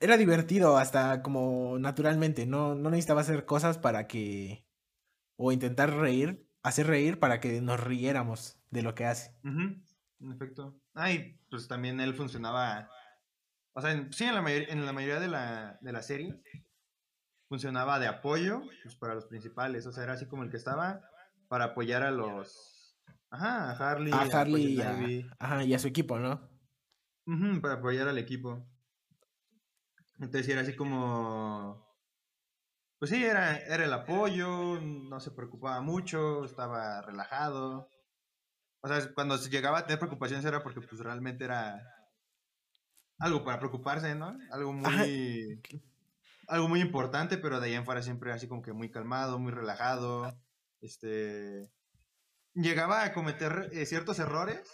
era 0.00 0.16
divertido 0.16 0.76
hasta 0.76 1.22
como 1.22 1.78
naturalmente, 1.78 2.46
no, 2.46 2.74
no 2.74 2.90
necesitaba 2.90 3.22
hacer 3.22 3.44
cosas 3.44 3.78
para 3.78 4.06
que, 4.06 4.66
o 5.36 5.52
intentar 5.52 5.94
reír, 5.94 6.46
hacer 6.62 6.86
reír 6.86 7.18
para 7.18 7.40
que 7.40 7.60
nos 7.60 7.80
riéramos 7.80 8.60
de 8.70 8.82
lo 8.82 8.94
que 8.94 9.06
hace. 9.06 9.36
En 9.44 10.32
efecto. 10.32 10.80
Ah, 10.94 11.10
pues 11.50 11.68
también 11.68 12.00
él 12.00 12.14
funcionaba, 12.14 12.90
o 13.72 13.80
sea, 13.80 14.08
sí, 14.10 14.24
en 14.24 14.34
la, 14.34 14.52
en 14.52 14.86
la 14.86 14.92
mayoría 14.92 15.20
de 15.20 15.28
la, 15.28 15.78
de 15.80 15.92
la 15.92 16.02
serie 16.02 16.42
funcionaba 17.48 17.98
de 17.98 18.06
apoyo 18.06 18.62
pues, 18.82 18.94
para 18.96 19.14
los 19.14 19.26
principales, 19.26 19.86
o 19.86 19.92
sea, 19.92 20.04
era 20.04 20.12
así 20.14 20.26
como 20.26 20.42
el 20.42 20.50
que 20.50 20.58
estaba 20.58 21.00
para 21.48 21.66
apoyar 21.66 22.02
a 22.02 22.10
los, 22.10 22.98
ajá, 23.30 23.70
a 23.70 23.72
Harley. 23.72 24.12
A 24.12 24.22
Harley 24.22 24.74
y 24.74 24.80
a, 24.80 25.34
ajá, 25.38 25.64
y 25.64 25.74
a 25.74 25.78
su 25.78 25.88
equipo, 25.88 26.18
¿no? 26.18 26.48
para 27.60 27.74
apoyar 27.74 28.08
al 28.08 28.18
equipo. 28.18 28.66
Entonces 30.20 30.48
era 30.48 30.62
así 30.62 30.74
como... 30.74 31.86
Pues 32.98 33.10
sí, 33.12 33.24
era, 33.24 33.56
era 33.56 33.84
el 33.84 33.92
apoyo, 33.92 34.80
no 34.80 35.20
se 35.20 35.30
preocupaba 35.30 35.80
mucho, 35.80 36.44
estaba 36.44 37.00
relajado. 37.02 37.88
O 38.80 38.88
sea, 38.88 39.12
cuando 39.14 39.36
llegaba 39.36 39.78
a 39.78 39.86
tener 39.86 40.00
preocupaciones 40.00 40.44
era 40.44 40.62
porque 40.62 40.80
pues 40.80 41.00
realmente 41.00 41.44
era 41.44 41.80
algo 43.20 43.44
para 43.44 43.58
preocuparse, 43.58 44.14
¿no? 44.14 44.36
Algo 44.50 44.72
muy... 44.72 45.62
Algo 46.48 46.66
muy 46.66 46.80
importante, 46.80 47.36
pero 47.36 47.60
de 47.60 47.66
ahí 47.66 47.74
en 47.74 47.84
fuera 47.84 48.02
siempre 48.02 48.32
así 48.32 48.48
como 48.48 48.62
que 48.62 48.72
muy 48.72 48.90
calmado, 48.90 49.38
muy 49.38 49.52
relajado. 49.52 50.36
Este... 50.80 51.70
Llegaba 52.54 53.04
a 53.04 53.12
cometer 53.12 53.68
eh, 53.72 53.86
ciertos 53.86 54.18
errores, 54.18 54.68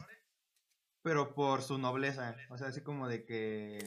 pero 1.03 1.35
por 1.35 1.61
su 1.63 1.77
nobleza. 1.77 2.37
O 2.49 2.57
sea, 2.57 2.69
así 2.69 2.83
como 2.83 3.09
de 3.09 3.27
que 3.27 3.79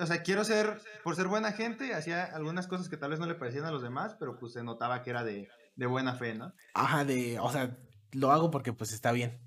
o 0.00 0.06
sea, 0.06 0.22
quiero 0.22 0.44
ser, 0.44 0.80
por 1.02 1.16
ser 1.16 1.28
buena 1.28 1.52
gente, 1.52 1.94
hacía 1.94 2.24
algunas 2.24 2.66
cosas 2.66 2.88
que 2.88 2.96
tal 2.96 3.10
vez 3.10 3.20
no 3.20 3.26
le 3.26 3.34
parecían 3.34 3.64
a 3.64 3.70
los 3.70 3.82
demás, 3.82 4.16
pero 4.18 4.38
pues 4.38 4.52
se 4.52 4.62
notaba 4.62 5.02
que 5.02 5.10
era 5.10 5.24
de, 5.24 5.48
buena 5.76 6.14
fe, 6.14 6.34
¿no? 6.34 6.54
Ajá, 6.74 7.04
de, 7.04 7.38
o 7.40 7.50
sea, 7.50 7.76
lo 8.12 8.32
hago 8.32 8.50
porque 8.50 8.72
pues 8.72 8.92
está 8.92 9.12
bien. 9.12 9.40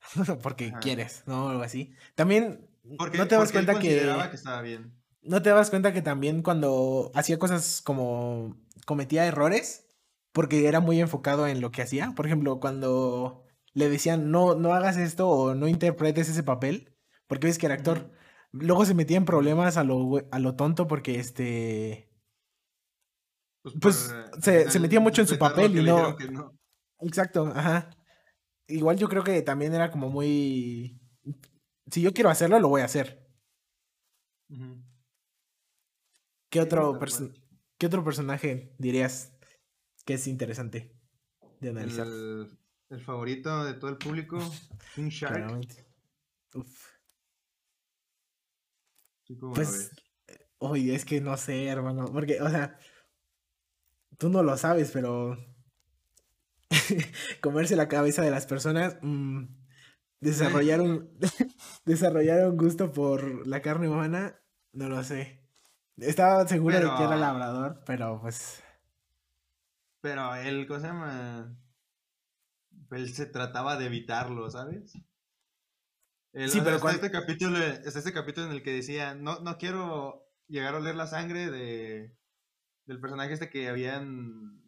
porque 0.42 0.72
quieres, 0.80 1.22
¿no? 1.26 1.50
Algo 1.50 1.62
así. 1.62 1.94
También, 2.14 2.68
porque, 2.98 3.18
no 3.18 3.28
te 3.28 3.36
das 3.36 3.52
cuenta 3.52 3.78
que, 3.78 4.00
que 4.30 4.36
estaba 4.36 4.62
bien. 4.62 4.92
No 5.22 5.40
te 5.40 5.50
das 5.50 5.70
cuenta 5.70 5.92
que 5.92 6.02
también 6.02 6.42
cuando 6.42 7.12
hacía 7.14 7.38
cosas 7.38 7.80
como 7.82 8.56
cometía 8.86 9.26
errores, 9.26 9.86
porque 10.32 10.66
era 10.66 10.80
muy 10.80 11.00
enfocado 11.00 11.46
en 11.46 11.60
lo 11.60 11.70
que 11.70 11.82
hacía. 11.82 12.12
Por 12.16 12.26
ejemplo, 12.26 12.58
cuando 12.58 13.44
le 13.74 13.88
decían 13.88 14.30
no, 14.30 14.54
no 14.54 14.74
hagas 14.74 14.96
esto 14.96 15.28
o 15.28 15.54
no 15.54 15.68
interpretes 15.68 16.28
ese 16.28 16.42
papel, 16.42 16.96
porque 17.28 17.46
ves 17.46 17.58
que 17.58 17.66
era 17.66 17.76
actor. 17.76 18.10
Luego 18.52 18.84
se 18.84 18.94
metía 18.94 19.16
en 19.16 19.24
problemas 19.24 19.76
a 19.78 19.84
lo, 19.84 20.20
a 20.30 20.38
lo 20.38 20.54
tonto 20.56 20.86
porque 20.86 21.18
este. 21.18 22.10
Pues, 23.62 23.74
pues 23.80 24.14
se, 24.40 24.70
se, 24.70 24.80
metía 24.80 25.00
mucho 25.00 25.22
en 25.22 25.28
su 25.28 25.38
papel 25.38 25.78
y 25.78 25.84
no... 25.84 26.16
Exacto, 26.98 27.46
ajá. 27.46 27.90
Igual 28.66 28.98
yo 28.98 29.08
creo 29.08 29.24
que 29.24 29.40
también 29.42 29.74
era 29.74 29.90
como 29.90 30.10
muy. 30.10 31.00
Si 31.90 32.02
yo 32.02 32.12
quiero 32.12 32.28
hacerlo, 32.28 32.58
lo 32.60 32.68
voy 32.68 32.82
a 32.82 32.86
hacer. 32.86 33.26
¿Qué, 36.50 36.60
otro 36.60 36.98
¿Qué 37.78 37.86
otro 37.86 38.04
personaje 38.04 38.74
dirías 38.78 39.32
que 40.04 40.14
es 40.14 40.26
interesante 40.26 40.94
de 41.60 41.70
analizar? 41.70 42.06
El, 42.06 43.00
favorito 43.00 43.64
de 43.64 43.74
todo 43.74 43.90
el 43.90 43.96
público, 43.96 44.38
King 44.94 45.08
Shark. 45.08 45.66
Uf 46.54 46.91
pues, 49.38 49.90
oye, 50.58 50.94
es 50.94 51.04
que 51.04 51.20
no 51.20 51.36
sé, 51.36 51.66
hermano, 51.66 52.06
porque, 52.12 52.40
o 52.40 52.48
sea, 52.48 52.78
tú 54.18 54.28
no 54.28 54.42
lo 54.42 54.56
sabes, 54.56 54.90
pero 54.92 55.36
comerse 57.40 57.76
la 57.76 57.88
cabeza 57.88 58.22
de 58.22 58.30
las 58.30 58.46
personas, 58.46 58.96
mm, 59.02 59.44
desarrollaron, 60.20 61.10
desarrollaron 61.84 62.56
gusto 62.56 62.92
por 62.92 63.46
la 63.46 63.60
carne 63.62 63.88
humana, 63.88 64.40
no 64.72 64.88
lo 64.88 65.02
sé. 65.04 65.40
Estaba 65.98 66.46
seguro 66.48 66.76
de 66.76 66.82
que 66.82 66.88
era 66.88 67.08
Pero- 67.08 67.16
labrador, 67.20 67.82
pero 67.84 68.20
pues... 68.20 68.62
Pero 70.00 70.34
él, 70.34 70.66
¿cómo 70.66 70.80
se 70.80 70.86
llama? 70.86 71.56
Él 72.90 73.14
se 73.14 73.26
trataba 73.26 73.76
de 73.76 73.86
evitarlo, 73.86 74.50
¿sabes? 74.50 74.98
El- 76.32 76.50
Sí, 76.50 76.60
pero 76.64 76.76
este 76.88 77.10
capítulo, 77.10 77.58
está 77.58 77.98
este 77.98 78.12
capítulo 78.12 78.46
en 78.46 78.52
el 78.52 78.62
que 78.62 78.72
decía, 78.72 79.14
no, 79.14 79.40
no 79.40 79.58
quiero 79.58 80.24
llegar 80.48 80.74
a 80.74 80.78
oler 80.78 80.94
la 80.94 81.06
sangre 81.06 81.50
de 81.50 82.16
del 82.86 83.00
personaje 83.00 83.32
este 83.32 83.48
que 83.48 83.68
habían 83.68 84.60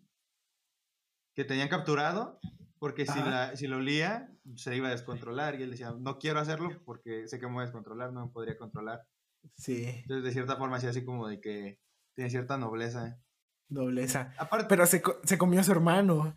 que 1.34 1.44
tenían 1.44 1.68
capturado, 1.68 2.38
porque 2.78 3.06
si, 3.06 3.18
la, 3.18 3.56
si 3.56 3.66
lo 3.66 3.78
olía, 3.78 4.30
se 4.54 4.76
iba 4.76 4.86
a 4.88 4.92
descontrolar. 4.92 5.58
Y 5.58 5.64
él 5.64 5.70
decía, 5.72 5.92
no 5.98 6.18
quiero 6.18 6.38
hacerlo 6.38 6.70
porque 6.84 7.26
sé 7.26 7.40
que 7.40 7.46
me 7.48 7.54
voy 7.54 7.62
a 7.62 7.66
descontrolar, 7.66 8.12
no 8.12 8.26
me 8.26 8.32
podría 8.32 8.56
controlar. 8.56 9.02
Sí, 9.56 9.84
Entonces, 10.02 10.24
de 10.24 10.32
cierta 10.32 10.56
forma, 10.56 10.76
hacía 10.76 10.90
así 10.90 11.04
como 11.04 11.26
de 11.28 11.40
que 11.40 11.80
tiene 12.14 12.30
cierta 12.30 12.56
nobleza. 12.56 13.18
nobleza. 13.68 14.32
Aparte, 14.38 14.66
Pero 14.68 14.86
se, 14.86 15.02
se 15.24 15.36
comió 15.38 15.58
a 15.60 15.64
su 15.64 15.72
hermano. 15.72 16.36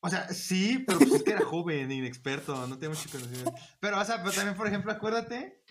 O 0.00 0.08
sea, 0.08 0.28
sí, 0.32 0.84
pero 0.86 0.98
pues 1.00 1.12
es 1.12 1.22
que 1.24 1.32
era 1.32 1.44
joven, 1.44 1.90
inexperto, 1.90 2.66
no 2.68 2.78
tenía 2.78 2.90
mucho 2.96 3.10
conocimiento. 3.10 3.52
Pero, 3.80 3.98
o 4.00 4.04
sea, 4.04 4.18
pero 4.22 4.32
también, 4.32 4.56
por 4.56 4.66
ejemplo, 4.68 4.92
acuérdate 4.92 5.62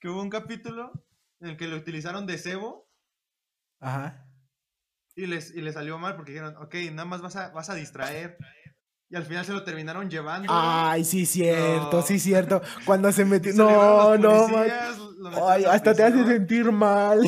que 0.00 0.08
hubo 0.08 0.20
un 0.22 0.30
capítulo 0.30 0.92
en 1.40 1.50
el 1.50 1.56
que 1.56 1.68
lo 1.68 1.76
utilizaron 1.76 2.26
de 2.26 2.36
cebo 2.38 2.90
Ajá. 3.80 4.26
y 5.14 5.26
les, 5.26 5.54
y 5.54 5.60
les 5.60 5.74
salió 5.74 5.98
mal 5.98 6.16
porque 6.16 6.32
dijeron, 6.32 6.56
ok, 6.56 6.74
nada 6.92 7.04
más 7.04 7.20
vas 7.22 7.36
a, 7.36 7.50
vas 7.50 7.70
a 7.70 7.74
distraer. 7.74 8.36
Y 9.08 9.14
al 9.14 9.24
final 9.24 9.44
se 9.44 9.52
lo 9.52 9.62
terminaron 9.62 10.10
llevando. 10.10 10.48
Ay, 10.52 11.04
sí, 11.04 11.24
cierto, 11.26 11.98
No. 11.98 12.02
sí, 12.02 12.18
cierto. 12.18 12.60
Cuando 12.84 13.12
se 13.12 13.24
metió. 13.24 13.52
No, 13.56 14.18
no, 14.18 14.48
policías, 14.48 14.98
Ay, 15.48 15.64
hasta 15.64 15.94
te 15.94 16.02
hace 16.02 16.26
sentir 16.26 16.72
mal. 16.72 17.20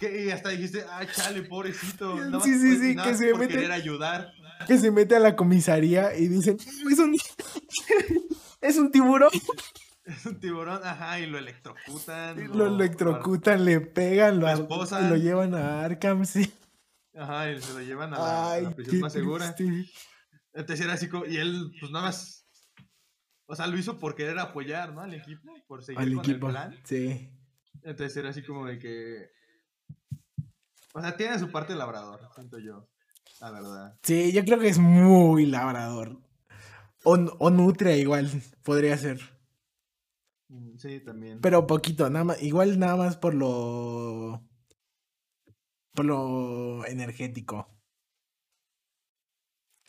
que- 0.00 0.24
y 0.24 0.30
hasta 0.32 0.48
dijiste, 0.48 0.84
ay, 0.90 1.06
chale, 1.14 1.42
pobrecito. 1.44 2.16
nada 2.18 2.30
más 2.30 2.42
Sí, 2.42 2.58
sí, 2.58 2.78
sí, 2.78 2.96
que 2.96 3.14
se 3.14 3.32
mete- 3.34 3.54
querer 3.54 3.70
ayudar. 3.70 4.32
Que 4.66 4.78
se 4.78 4.90
mete 4.90 5.16
a 5.16 5.20
la 5.20 5.36
comisaría 5.36 6.14
y 6.16 6.28
dicen, 6.28 6.58
"No, 6.84 6.90
es 6.90 6.98
un, 6.98 7.16
es 8.60 8.76
un 8.76 8.90
tiburón. 8.90 9.30
Es 10.04 10.24
un 10.26 10.40
tiburón, 10.40 10.80
ajá, 10.84 11.20
y 11.20 11.26
lo 11.26 11.36
electrocutan. 11.38 12.56
Lo 12.56 12.66
electrocutan, 12.66 13.64
le 13.64 13.80
pegan, 13.80 14.40
lo, 14.40 14.46
Lo 14.56 15.16
llevan 15.16 15.54
a 15.54 15.84
Arkham, 15.84 16.24
sí. 16.24 16.50
Ajá, 17.14 17.50
y 17.52 17.60
se 17.60 17.72
lo 17.74 17.80
llevan 17.80 18.14
a 18.14 18.18
la, 18.18 18.24
a 18.24 18.52
Ay, 18.52 18.62
la 18.64 18.70
prisión 18.70 19.00
más 19.00 19.12
segura. 19.12 19.54
triste. 19.54 19.90
Entonces 20.54 20.84
era 20.84 20.94
así 20.94 21.08
como, 21.08 21.26
y 21.26 21.36
él, 21.36 21.72
pues 21.78 21.92
nada 21.92 22.06
más, 22.06 22.46
o 23.46 23.54
sea, 23.54 23.66
lo 23.66 23.76
hizo 23.76 23.98
por 23.98 24.14
querer 24.14 24.38
apoyar, 24.38 24.94
¿no? 24.94 25.02
Al 25.02 25.12
equipo, 25.14 25.54
por 25.66 25.84
seguir 25.84 26.00
Al 26.00 26.14
con 26.14 26.18
equipo, 26.24 26.46
el 26.46 26.52
plan. 26.52 26.80
sí. 26.84 27.30
Entonces 27.82 28.16
era 28.16 28.30
así 28.30 28.42
como 28.42 28.66
de 28.66 28.78
que, 28.78 29.30
o 30.94 31.00
sea, 31.00 31.16
tiene 31.16 31.38
su 31.38 31.50
parte 31.50 31.74
labrador, 31.74 32.28
siento 32.34 32.58
yo, 32.58 32.88
la 33.40 33.50
verdad. 33.50 33.98
Sí, 34.02 34.32
yo 34.32 34.44
creo 34.44 34.58
que 34.58 34.68
es 34.68 34.78
muy 34.78 35.46
labrador. 35.46 36.20
O, 37.04 37.14
o 37.14 37.50
nutria 37.50 37.96
igual, 37.96 38.30
podría 38.62 38.96
ser. 38.96 39.20
Mm, 40.48 40.76
Sí, 40.76 41.00
también. 41.00 41.40
Pero 41.40 41.66
poquito, 41.66 42.08
nada 42.10 42.24
más, 42.24 42.42
igual 42.42 42.78
nada 42.78 42.96
más 42.96 43.16
por 43.16 43.34
lo 43.34 44.42
por 45.94 46.04
lo 46.04 46.86
energético. 46.86 47.68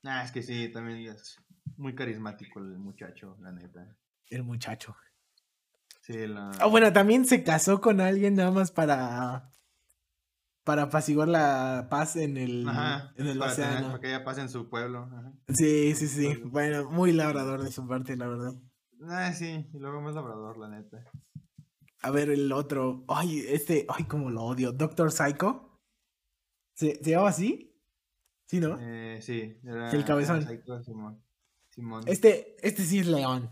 Ah, 0.03 0.23
es 0.23 0.31
que 0.31 0.41
sí, 0.41 0.69
también 0.69 1.13
es 1.13 1.37
muy 1.77 1.93
carismático 1.93 2.59
el 2.59 2.77
muchacho, 2.79 3.37
la 3.41 3.51
neta. 3.51 3.95
El 4.29 4.43
muchacho. 4.43 4.95
Sí, 6.01 6.25
la... 6.25 6.51
Ah, 6.59 6.65
bueno, 6.65 6.91
también 6.93 7.25
se 7.25 7.43
casó 7.43 7.79
con 7.81 8.01
alguien 8.01 8.35
nada 8.35 8.51
más 8.51 8.71
para 8.71 9.51
para 10.69 10.83
apaciguar 10.83 11.27
la 11.27 11.87
paz 11.89 12.15
en 12.15 12.37
el 12.37 12.69
Ajá, 12.69 13.11
en 13.17 13.25
el 13.25 13.39
para, 13.39 13.55
tener- 13.55 13.69
océano. 13.69 13.87
para 13.87 13.99
que 13.99 14.07
ella 14.09 14.23
pase 14.23 14.41
en 14.41 14.49
su 14.49 14.69
pueblo. 14.69 15.09
Ajá. 15.11 15.33
Sí, 15.47 15.95
sí, 15.95 16.07
sí. 16.07 16.35
Bueno, 16.45 16.91
muy 16.91 17.11
labrador 17.11 17.63
de 17.63 17.71
su 17.71 17.87
parte, 17.87 18.15
la 18.15 18.27
verdad. 18.27 18.53
Ah, 19.07 19.33
sí, 19.33 19.67
y 19.73 19.79
luego 19.79 19.99
más 19.99 20.13
labrador, 20.13 20.59
la 20.59 20.67
neta. 20.69 21.03
A 22.03 22.11
ver, 22.11 22.29
el 22.29 22.51
otro. 22.51 23.03
Ay, 23.07 23.39
este, 23.47 23.87
ay, 23.89 24.03
cómo 24.03 24.29
lo 24.29 24.43
odio. 24.43 24.71
Doctor 24.71 25.11
Psycho. 25.11 25.79
¿Se, 26.75 27.03
¿se 27.03 27.09
llama 27.09 27.29
así? 27.29 27.75
Sí, 28.45 28.59
¿no? 28.59 28.77
Eh, 28.79 29.17
sí, 29.23 29.57
era, 29.63 29.89
El 29.89 30.05
cabezón. 30.05 30.37
era 30.43 30.49
Psycho, 30.51 30.83
Simón. 30.83 31.19
Simón. 31.71 32.03
Este, 32.05 32.57
este 32.61 32.83
sí 32.83 32.99
es 32.99 33.07
León. 33.07 33.49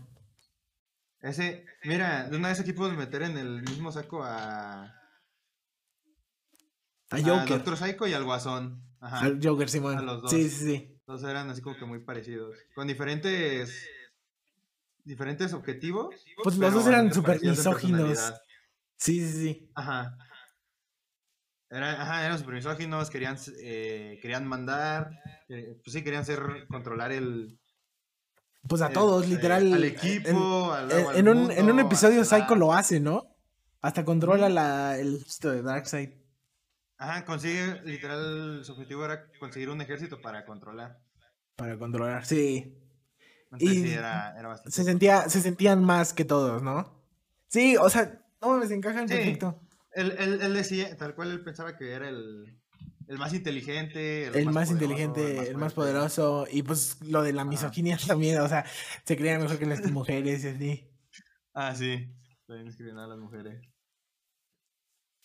Ese, 1.20 1.66
mira, 1.82 2.28
de 2.30 2.36
una 2.36 2.46
vez 2.50 2.60
aquí 2.60 2.72
puedes 2.72 2.96
meter 2.96 3.22
en 3.22 3.36
el 3.36 3.62
mismo 3.62 3.90
saco 3.90 4.22
a, 4.22 4.94
A 7.10 7.16
a 7.16 7.20
Joker. 7.22 7.48
Doctor 7.48 7.76
Psycho 7.76 8.06
y 8.06 8.12
al 8.14 8.24
Guasón. 8.24 8.82
Ajá. 9.00 9.20
Al 9.20 9.40
Joker, 9.42 9.68
Simón. 9.68 9.96
A 9.98 10.02
los 10.02 10.22
dos. 10.22 10.30
Sí, 10.30 10.48
sí, 10.50 10.64
sí. 10.66 11.00
Todos 11.06 11.22
eran 11.24 11.48
así 11.50 11.62
como 11.62 11.76
que 11.76 11.84
muy 11.84 12.00
parecidos. 12.00 12.56
Con 12.74 12.86
diferentes 12.86 13.86
diferentes 15.04 15.52
objetivos. 15.54 16.14
Pues 16.42 16.58
los 16.58 16.74
dos 16.74 16.86
eran 16.86 17.12
súper 17.14 17.40
misóginos. 17.40 18.18
Sí, 18.96 19.26
sí, 19.26 19.32
sí. 19.32 19.70
Ajá. 19.74 20.16
Era- 21.70 22.02
ajá, 22.02 22.24
eran 22.26 22.38
super 22.38 22.54
misóginos, 22.54 23.10
querían, 23.10 23.36
eh, 23.60 24.18
querían 24.22 24.46
mandar, 24.46 25.10
eh, 25.48 25.78
pues 25.84 25.92
sí, 25.92 26.02
querían 26.02 26.24
ser, 26.24 26.66
controlar 26.68 27.12
el... 27.12 27.58
Pues 28.66 28.80
a 28.82 28.86
el, 28.88 28.92
todos, 28.94 29.24
eh, 29.24 29.28
literal. 29.28 29.72
Al 29.74 29.84
en- 29.84 29.90
equipo, 29.94 30.72
al, 30.72 30.90
En, 30.90 31.06
al 31.06 31.16
en 31.16 31.28
un, 31.28 31.50
en 31.50 31.70
un 31.70 31.78
episodio 31.78 32.16
a 32.16 32.18
la- 32.20 32.24
Psycho 32.24 32.54
lo 32.54 32.72
hace, 32.72 33.00
¿no? 33.00 33.36
Hasta 33.82 34.04
controla 34.04 34.48
la, 34.48 34.98
el 34.98 35.16
esto 35.26 35.50
de 35.50 35.62
Darkseid. 35.62 36.10
Ajá, 36.98 37.24
consigue, 37.24 37.80
literal, 37.84 38.64
su 38.64 38.72
objetivo 38.72 39.04
era 39.04 39.30
conseguir 39.38 39.70
un 39.70 39.80
ejército 39.80 40.20
para 40.20 40.44
controlar. 40.44 40.98
Para 41.56 41.78
controlar. 41.78 42.26
Sí. 42.26 42.76
Entonces 43.52 43.78
Y 43.78 43.82
sí, 43.84 43.92
era, 43.92 44.34
era 44.38 44.48
bastante... 44.48 44.72
Se 44.72 44.84
sentía, 44.84 45.28
se 45.28 45.40
sentían 45.40 45.82
más 45.82 46.12
que 46.12 46.24
todos, 46.24 46.62
¿no? 46.62 47.00
Sí, 47.46 47.76
o 47.76 47.88
sea, 47.88 48.20
no 48.42 48.48
mames, 48.48 48.70
encajan 48.72 49.08
Sí. 49.08 49.14
perfecto. 49.14 49.60
Él, 49.92 50.14
él, 50.18 50.40
él 50.42 50.54
decía, 50.54 50.96
tal 50.96 51.14
cual 51.14 51.30
él 51.30 51.42
pensaba 51.42 51.76
que 51.76 51.92
era 51.92 52.08
el, 52.08 52.58
el 53.08 53.16
más 53.16 53.32
inteligente, 53.32 54.26
El 54.26 54.46
más 54.46 54.68
poderoso, 54.68 54.72
inteligente, 54.72 55.48
el 55.48 55.56
más 55.56 55.72
poderoso. 55.72 56.46
Y 56.50 56.62
pues 56.62 57.00
lo 57.02 57.22
de 57.22 57.32
la 57.32 57.44
misoginia 57.44 57.96
también, 58.06 58.38
o 58.40 58.48
sea, 58.48 58.66
se 59.04 59.16
creía 59.16 59.38
mejor 59.38 59.58
que 59.58 59.66
las 59.66 59.90
mujeres 59.90 60.44
y 60.44 60.48
así. 60.48 60.90
Ah, 61.54 61.74
sí. 61.74 62.12
También 62.46 62.68
escribían 62.68 62.98
a 62.98 63.06
las 63.06 63.18
mujeres. 63.18 63.60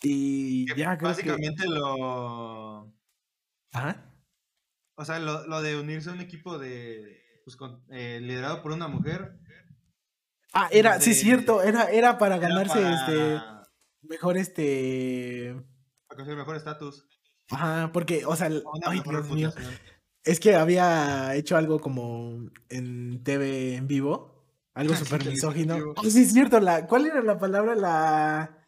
Y 0.03 0.65
Que 0.65 0.79
ya 0.79 0.97
creo 0.97 0.99
que. 0.99 1.05
Básicamente 1.05 1.65
lo... 1.67 2.93
Ajá. 3.71 4.05
O 4.95 5.05
sea, 5.05 5.19
lo, 5.19 5.47
lo 5.47 5.61
de 5.61 5.79
unirse 5.79 6.09
a 6.09 6.13
un 6.13 6.21
equipo 6.21 6.59
de... 6.59 7.21
Pues, 7.45 7.55
con- 7.57 7.83
eh, 7.89 8.19
liderado 8.21 8.61
por 8.61 8.71
una 8.71 8.87
mujer. 8.87 9.37
Ah, 10.53 10.69
era, 10.71 10.99
sí, 11.01 11.09
de- 11.09 11.15
es 11.15 11.21
cierto, 11.21 11.61
era, 11.63 11.89
era 11.89 12.17
para 12.17 12.35
era 12.35 12.47
ganarse 12.47 12.79
para- 12.81 12.93
este. 12.95 13.41
Mejor 14.03 14.37
este. 14.37 15.55
Para 16.07 16.17
conseguir 16.17 16.37
mejor 16.37 16.55
estatus. 16.57 17.07
Ajá, 17.49 17.91
porque, 17.91 18.25
o 18.25 18.35
sea, 18.35 18.49
ay, 18.85 19.01
Dios 19.05 19.29
mío. 19.31 19.51
Es 20.23 20.39
que 20.39 20.55
había 20.55 21.35
hecho 21.35 21.57
algo 21.57 21.79
como 21.79 22.49
en 22.69 23.23
TV 23.23 23.75
en 23.75 23.87
vivo. 23.87 24.45
Algo 24.73 24.93
Sí, 24.95 25.03
súper 25.05 25.25
misógino. 25.25 25.77
Oh, 25.97 26.03
sí, 26.03 26.21
es 26.23 26.31
cierto. 26.33 26.59
La, 26.59 26.85
¿Cuál 26.87 27.07
era 27.07 27.21
la 27.21 27.37
palabra? 27.39 27.75
La. 27.75 28.62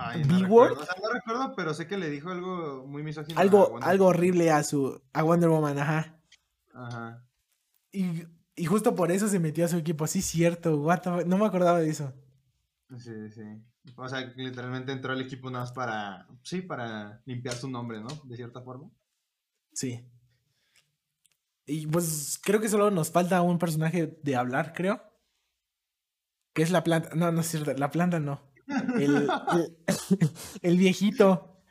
Ay, 0.00 0.22
no 0.22 0.28
¿B-word? 0.38 0.42
recuerdo. 0.68 0.80
O 0.80 0.84
sea, 0.84 0.94
no 1.02 1.12
recuerdo, 1.12 1.54
pero 1.56 1.74
sé 1.74 1.88
que 1.88 1.98
le 1.98 2.08
dijo 2.08 2.30
algo 2.30 2.86
muy 2.86 3.02
misógino. 3.02 3.38
Algo, 3.38 4.06
horrible 4.06 4.50
a 4.52 4.62
su. 4.62 5.02
a 5.12 5.22
Wonder 5.24 5.48
Woman, 5.48 5.76
ajá. 5.76 6.16
Ajá. 6.72 7.24
Y, 7.90 8.24
y 8.54 8.64
justo 8.66 8.94
por 8.94 9.10
eso 9.10 9.26
se 9.26 9.40
metió 9.40 9.64
a 9.64 9.68
su 9.68 9.76
equipo. 9.76 10.06
Sí, 10.06 10.22
cierto. 10.22 10.76
what 10.76 11.00
the 11.00 11.24
No 11.24 11.36
me 11.36 11.46
acordaba 11.46 11.80
de 11.80 11.90
eso. 11.90 12.12
Sí, 12.96 13.30
sí. 13.30 13.42
O 13.96 14.08
sea, 14.08 14.20
literalmente 14.36 14.92
entró 14.92 15.12
al 15.12 15.20
equipo 15.20 15.50
nada 15.50 15.64
más 15.64 15.72
para, 15.72 16.28
sí, 16.42 16.62
para 16.62 17.20
limpiar 17.24 17.54
su 17.54 17.68
nombre, 17.68 18.00
¿no? 18.00 18.08
De 18.24 18.36
cierta 18.36 18.60
forma. 18.62 18.90
Sí. 19.72 20.06
Y 21.66 21.86
pues 21.88 22.38
creo 22.42 22.60
que 22.60 22.68
solo 22.68 22.90
nos 22.90 23.10
falta 23.10 23.42
un 23.42 23.58
personaje 23.58 24.18
de 24.22 24.36
hablar, 24.36 24.72
creo. 24.74 25.02
Que 26.52 26.62
es 26.62 26.70
la 26.70 26.84
planta. 26.84 27.10
No, 27.14 27.32
no 27.32 27.40
es 27.40 27.46
cierto. 27.48 27.72
La 27.74 27.90
planta 27.90 28.20
no. 28.20 28.47
El, 28.68 29.02
el, 29.02 29.30
el 30.62 30.76
viejito. 30.78 31.62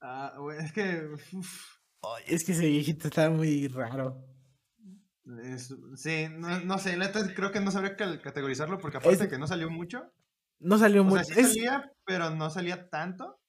Ah, 0.00 0.34
güey, 0.38 0.58
es 0.58 0.72
que, 0.72 1.08
uf, 1.32 1.78
es 2.26 2.44
que 2.44 2.52
ese 2.52 2.66
viejito 2.66 3.08
está 3.08 3.30
muy 3.30 3.68
raro. 3.68 4.22
es- 5.42 5.74
sí, 5.96 6.26
no, 6.30 6.60
no 6.60 6.78
sé, 6.78 6.96
la 6.96 7.06
neta 7.06 7.34
creo 7.34 7.50
que 7.50 7.60
no 7.60 7.70
sabría 7.70 7.96
categorizarlo 7.96 8.78
porque 8.78 8.98
aparte 8.98 9.24
Es- 9.24 9.30
que 9.30 9.38
no 9.38 9.46
salió 9.46 9.70
mucho, 9.70 10.12
No 10.60 10.76
salió 10.78 11.00
o 11.00 11.04
muy. 11.04 11.24
sea, 11.24 11.34
sí 11.34 11.40
es- 11.40 11.48
salía, 11.54 11.90
pero 12.04 12.30
no 12.30 12.50
salía 12.50 12.88
tanto 12.90 13.40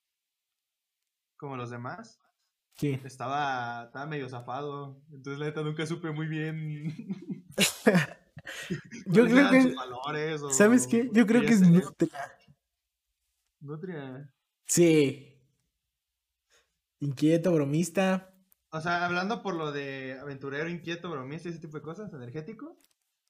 como 1.37 1.57
los 1.57 1.69
demás. 1.69 2.21
Sí. 2.77 2.99
Estaba, 3.05 3.85
estaba 3.85 4.05
medio 4.05 4.27
zafado, 4.29 5.01
entonces 5.11 5.39
la 5.39 5.45
neta 5.47 5.61
nunca 5.61 5.85
supe 5.85 6.11
muy 6.11 6.27
bien 6.27 7.45
Yo 9.07 9.25
creo 9.25 9.35
¿Cuáles 9.35 9.37
eran 9.37 9.51
que. 9.51 9.61
sus 9.63 9.75
valores 9.75 10.41
o- 10.41 10.49
¿Sabes 10.51 10.87
qué? 10.87 11.09
Yo 11.11 11.25
creo 11.25 11.41
que 11.41 11.49
es 11.53 11.61
nutria. 11.61 12.37
Nutria. 13.59 14.33
Sí. 14.65 15.31
Inquieto, 16.99 17.51
bromista. 17.53 18.33
O 18.69 18.81
sea, 18.81 19.05
hablando 19.05 19.41
por 19.41 19.55
lo 19.55 19.71
de 19.71 20.17
aventurero, 20.19 20.69
inquieto, 20.69 21.09
bromista 21.09 21.47
y 21.47 21.51
ese 21.51 21.61
tipo 21.61 21.77
de 21.77 21.83
cosas, 21.83 22.11
energético. 22.13 22.77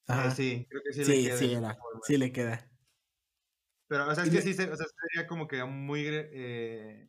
eh, 0.07 0.11
Ajá. 0.11 0.31
sí, 0.31 0.67
creo 0.69 0.81
que 0.83 0.93
sí, 0.93 1.03
le 1.05 1.23
queda 1.23 1.37
sí, 1.37 1.53
era. 1.53 1.77
Sí 2.03 2.17
le 2.17 2.31
queda. 2.31 2.71
Pero, 3.87 4.07
o 4.09 4.15
sea, 4.15 4.23
es 4.23 4.29
que 4.31 4.41
sí, 4.41 4.53
se- 4.53 4.71
o 4.71 4.75
sea, 4.75 4.85
sería 4.87 5.27
como 5.27 5.47
que 5.47 5.63
muy, 5.63 6.03
eh, 6.07 7.07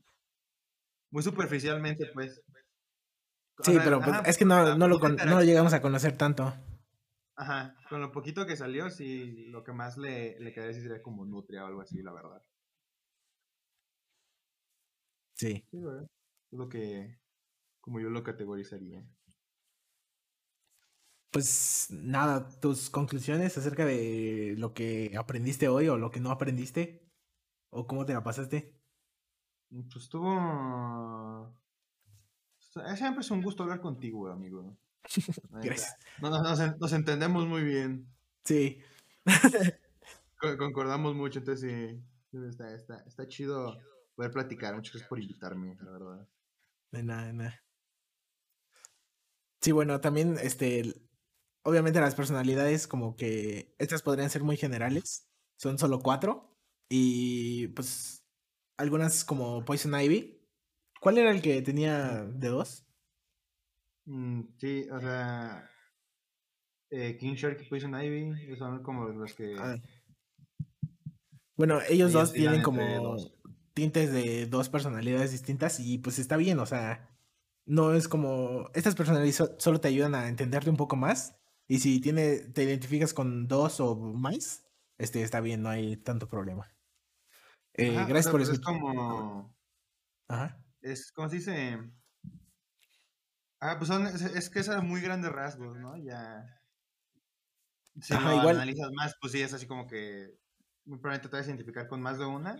muy 1.10 1.22
superficialmente, 1.22 2.06
pues. 2.12 2.40
O 3.58 3.64
Sí, 3.64 3.72
sea, 3.72 3.84
pero 3.84 4.00
pues, 4.00 4.10
ajá, 4.10 4.22
es 4.28 4.36
que 4.36 4.44
no, 4.44 4.76
no, 4.76 4.86
lo, 4.88 4.98
no 4.98 5.24
lo 5.36 5.42
llegamos 5.42 5.72
a 5.72 5.80
conocer 5.80 6.16
tanto. 6.18 6.54
Ajá, 7.36 7.76
con 7.88 8.00
lo 8.00 8.12
poquito 8.12 8.46
que 8.46 8.56
salió, 8.56 8.90
sí, 8.90 9.46
lo 9.48 9.62
que 9.62 9.72
más 9.72 9.96
le, 9.98 10.38
le 10.40 10.52
quedaría 10.52 10.74
sí 10.74 10.82
sería 10.82 11.02
como 11.02 11.24
nutria 11.24 11.64
o 11.64 11.66
algo 11.68 11.80
así, 11.82 12.02
la 12.02 12.12
verdad. 12.12 12.42
Sí. 15.34 15.64
Sí, 15.70 15.80
güey. 15.80 16.04
Es 16.50 16.58
lo 16.58 16.68
que, 16.68 17.18
como 17.80 18.00
yo 18.00 18.10
lo 18.10 18.22
categorizaría. 18.24 19.06
Pues 21.30 21.88
nada, 21.90 22.48
tus 22.60 22.88
conclusiones 22.90 23.58
acerca 23.58 23.84
de 23.84 24.54
lo 24.56 24.72
que 24.72 25.12
aprendiste 25.18 25.68
hoy 25.68 25.88
o 25.88 25.98
lo 25.98 26.10
que 26.10 26.20
no 26.20 26.30
aprendiste. 26.30 27.06
O 27.70 27.86
cómo 27.86 28.06
te 28.06 28.14
la 28.14 28.22
pasaste. 28.22 28.74
Pues 29.68 29.96
estuvo... 29.96 30.28
o 30.28 31.52
sea, 32.58 32.96
Siempre 32.96 33.20
es 33.20 33.30
un 33.30 33.42
gusto 33.42 33.62
hablar 33.62 33.80
contigo, 33.80 34.28
amigo. 34.28 34.76
Gracias. 35.62 35.94
No, 36.20 36.30
no, 36.30 36.42
nos, 36.42 36.78
nos 36.78 36.92
entendemos 36.92 37.46
muy 37.46 37.62
bien. 37.62 38.06
Sí. 38.44 38.78
Co- 40.40 40.56
Concordamos 40.58 41.14
mucho, 41.14 41.38
entonces 41.38 41.70
sí. 41.70 42.38
Está, 42.38 42.74
está, 42.74 42.96
está 43.06 43.26
chido 43.28 43.78
poder 44.14 44.30
platicar. 44.30 44.74
Muchas 44.74 44.92
gracias 44.94 45.08
por 45.08 45.20
invitarme, 45.20 45.76
la 45.80 45.90
verdad. 45.90 46.28
De 46.92 47.02
nada, 47.02 47.26
de 47.26 47.32
nada. 47.32 47.62
Sí, 49.60 49.72
bueno, 49.72 50.00
también, 50.00 50.36
este, 50.40 50.94
obviamente 51.64 52.00
las 52.00 52.14
personalidades 52.14 52.86
como 52.86 53.16
que 53.16 53.74
estas 53.78 54.02
podrían 54.02 54.30
ser 54.30 54.42
muy 54.42 54.56
generales. 54.56 55.28
Son 55.58 55.78
solo 55.78 56.00
cuatro. 56.00 56.52
Y 56.88 57.68
pues 57.68 58.24
algunas 58.78 59.24
como 59.24 59.64
Poison 59.64 59.98
Ivy. 59.98 60.40
¿Cuál 61.00 61.18
era 61.18 61.30
el 61.30 61.42
que 61.42 61.62
tenía 61.62 62.24
de 62.24 62.48
dos? 62.48 62.85
Mm, 64.06 64.42
sí, 64.58 64.88
o 64.90 65.00
sea. 65.00 65.68
Eh, 66.90 67.16
King 67.18 67.34
Shark 67.34 67.60
y 67.62 67.68
Poison 67.68 67.94
Ivy 67.94 68.56
son 68.56 68.82
como 68.82 69.06
los 69.08 69.34
que. 69.34 69.54
Ah. 69.58 69.76
Bueno, 71.56 71.80
ellos 71.88 72.12
dos 72.12 72.32
tienen 72.32 72.62
como 72.62 72.82
dos. 73.02 73.34
tintes 73.74 74.12
de 74.12 74.46
dos 74.46 74.68
personalidades 74.68 75.32
distintas 75.32 75.80
y 75.80 75.98
pues 75.98 76.18
está 76.18 76.36
bien, 76.36 76.58
o 76.58 76.66
sea, 76.66 77.18
no 77.66 77.94
es 77.94 78.08
como 78.08 78.70
estas 78.74 78.94
personalidades 78.94 79.36
so- 79.36 79.56
solo 79.58 79.80
te 79.80 79.88
ayudan 79.88 80.14
a 80.14 80.28
entenderte 80.28 80.70
un 80.70 80.76
poco 80.76 80.96
más 80.96 81.36
y 81.68 81.78
si 81.80 82.00
tiene 82.00 82.38
te 82.38 82.64
identificas 82.64 83.14
con 83.14 83.48
dos 83.48 83.80
o 83.80 83.96
más, 83.96 84.64
este 84.98 85.22
está 85.22 85.40
bien, 85.40 85.62
no 85.62 85.70
hay 85.70 85.96
tanto 85.96 86.28
problema. 86.28 86.70
Eh, 87.74 87.88
Ajá, 87.96 88.04
o 88.04 88.06
gracias 88.06 88.24
sea, 88.24 88.32
por 88.32 88.40
pues 88.40 88.48
es 88.48 88.60
como. 88.60 89.54
Ajá. 90.28 90.64
Es 90.80 91.12
como 91.12 91.28
se 91.28 91.36
dice. 91.36 91.78
Ah, 93.60 93.76
pues 93.78 93.88
son. 93.88 94.06
Es, 94.06 94.20
es 94.22 94.50
que 94.50 94.62
son 94.62 94.86
muy 94.86 95.00
grandes 95.00 95.32
rasgos, 95.32 95.76
¿no? 95.78 95.96
Ya. 95.96 96.44
Si 98.00 98.12
Ajá, 98.14 98.30
lo 98.30 98.36
igual- 98.40 98.56
analizas 98.56 98.90
más, 98.92 99.14
pues 99.20 99.32
sí, 99.32 99.40
es 99.40 99.52
así 99.52 99.66
como 99.66 99.86
que. 99.86 100.34
Muy 100.84 100.98
probablemente 100.98 101.28
te 101.28 101.36
vas 101.36 101.46
a 101.46 101.50
identificar 101.50 101.88
con 101.88 102.00
más 102.00 102.18
de 102.18 102.26
una. 102.26 102.56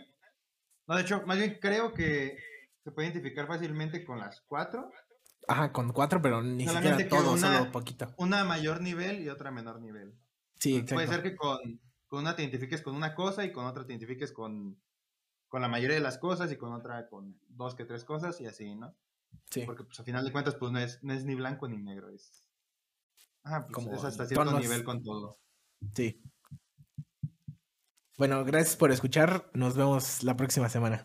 No, 0.89 0.97
de 0.97 1.03
hecho, 1.03 1.23
más 1.27 1.39
bien 1.39 1.59
creo 1.61 1.93
que 1.93 2.39
se 2.83 2.91
puede 2.91 3.09
identificar 3.09 3.47
fácilmente 3.47 4.05
con 4.05 4.19
las 4.19 4.41
cuatro. 4.43 4.91
Ajá, 5.47 5.73
con 5.73 5.93
cuatro, 5.93 6.21
pero 6.21 6.43
ni 6.43 6.67
Solamente 6.67 7.05
siquiera 7.05 7.23
todo, 7.23 7.35
una- 7.35 7.59
solo 7.59 7.71
poquito. 7.73 8.13
Una 8.17 8.41
a 8.41 8.45
mayor 8.45 8.81
nivel 8.81 9.21
y 9.21 9.29
otra 9.29 9.51
a 9.51 9.53
menor 9.53 9.81
nivel. 9.81 10.13
Sí, 10.59 10.81
Puede 10.83 11.05
exacto. 11.05 11.13
ser 11.13 11.23
que 11.23 11.37
con, 11.37 11.81
con 12.09 12.21
una 12.21 12.35
te 12.35 12.43
identifiques 12.43 12.83
con 12.83 12.97
una 12.97 13.15
cosa 13.15 13.45
y 13.45 13.53
con 13.53 13.67
otra 13.67 13.85
te 13.85 13.93
identifiques 13.93 14.33
con, 14.33 14.81
con 15.49 15.63
la 15.63 15.69
mayoría 15.69 15.95
de 15.97 16.03
las 16.03 16.19
cosas 16.19 16.51
y 16.51 16.57
con 16.57 16.73
otra 16.73 17.09
con 17.09 17.39
dos 17.49 17.75
que 17.77 17.85
tres 17.85 18.05
cosas 18.05 18.41
y 18.41 18.47
así, 18.47 18.75
¿no? 18.75 18.93
Sí. 19.51 19.62
Porque 19.64 19.85
pues 19.85 19.99
a 20.01 20.05
final 20.05 20.25
de 20.25 20.33
cuentas 20.33 20.55
pues 20.55 20.72
no 20.72 20.79
es, 20.79 21.03
no 21.03 21.12
es 21.12 21.25
ni 21.25 21.35
blanco 21.35 21.68
ni 21.68 21.79
negro, 21.79 22.11
es... 22.11 22.44
Ajá, 23.42 23.66
pues 23.66 23.75
Como 23.75 23.94
es 23.94 24.05
hasta 24.05 24.27
cierto 24.27 24.44
tonos. 24.44 24.61
nivel 24.61 24.83
con 24.83 25.03
todo. 25.03 25.38
Sí. 25.94 26.20
Bueno, 28.18 28.44
gracias 28.44 28.77
por 28.77 28.90
escuchar. 28.90 29.51
Nos 29.53 29.77
vemos 29.77 30.22
la 30.22 30.37
próxima 30.37 30.68
semana. 30.68 31.05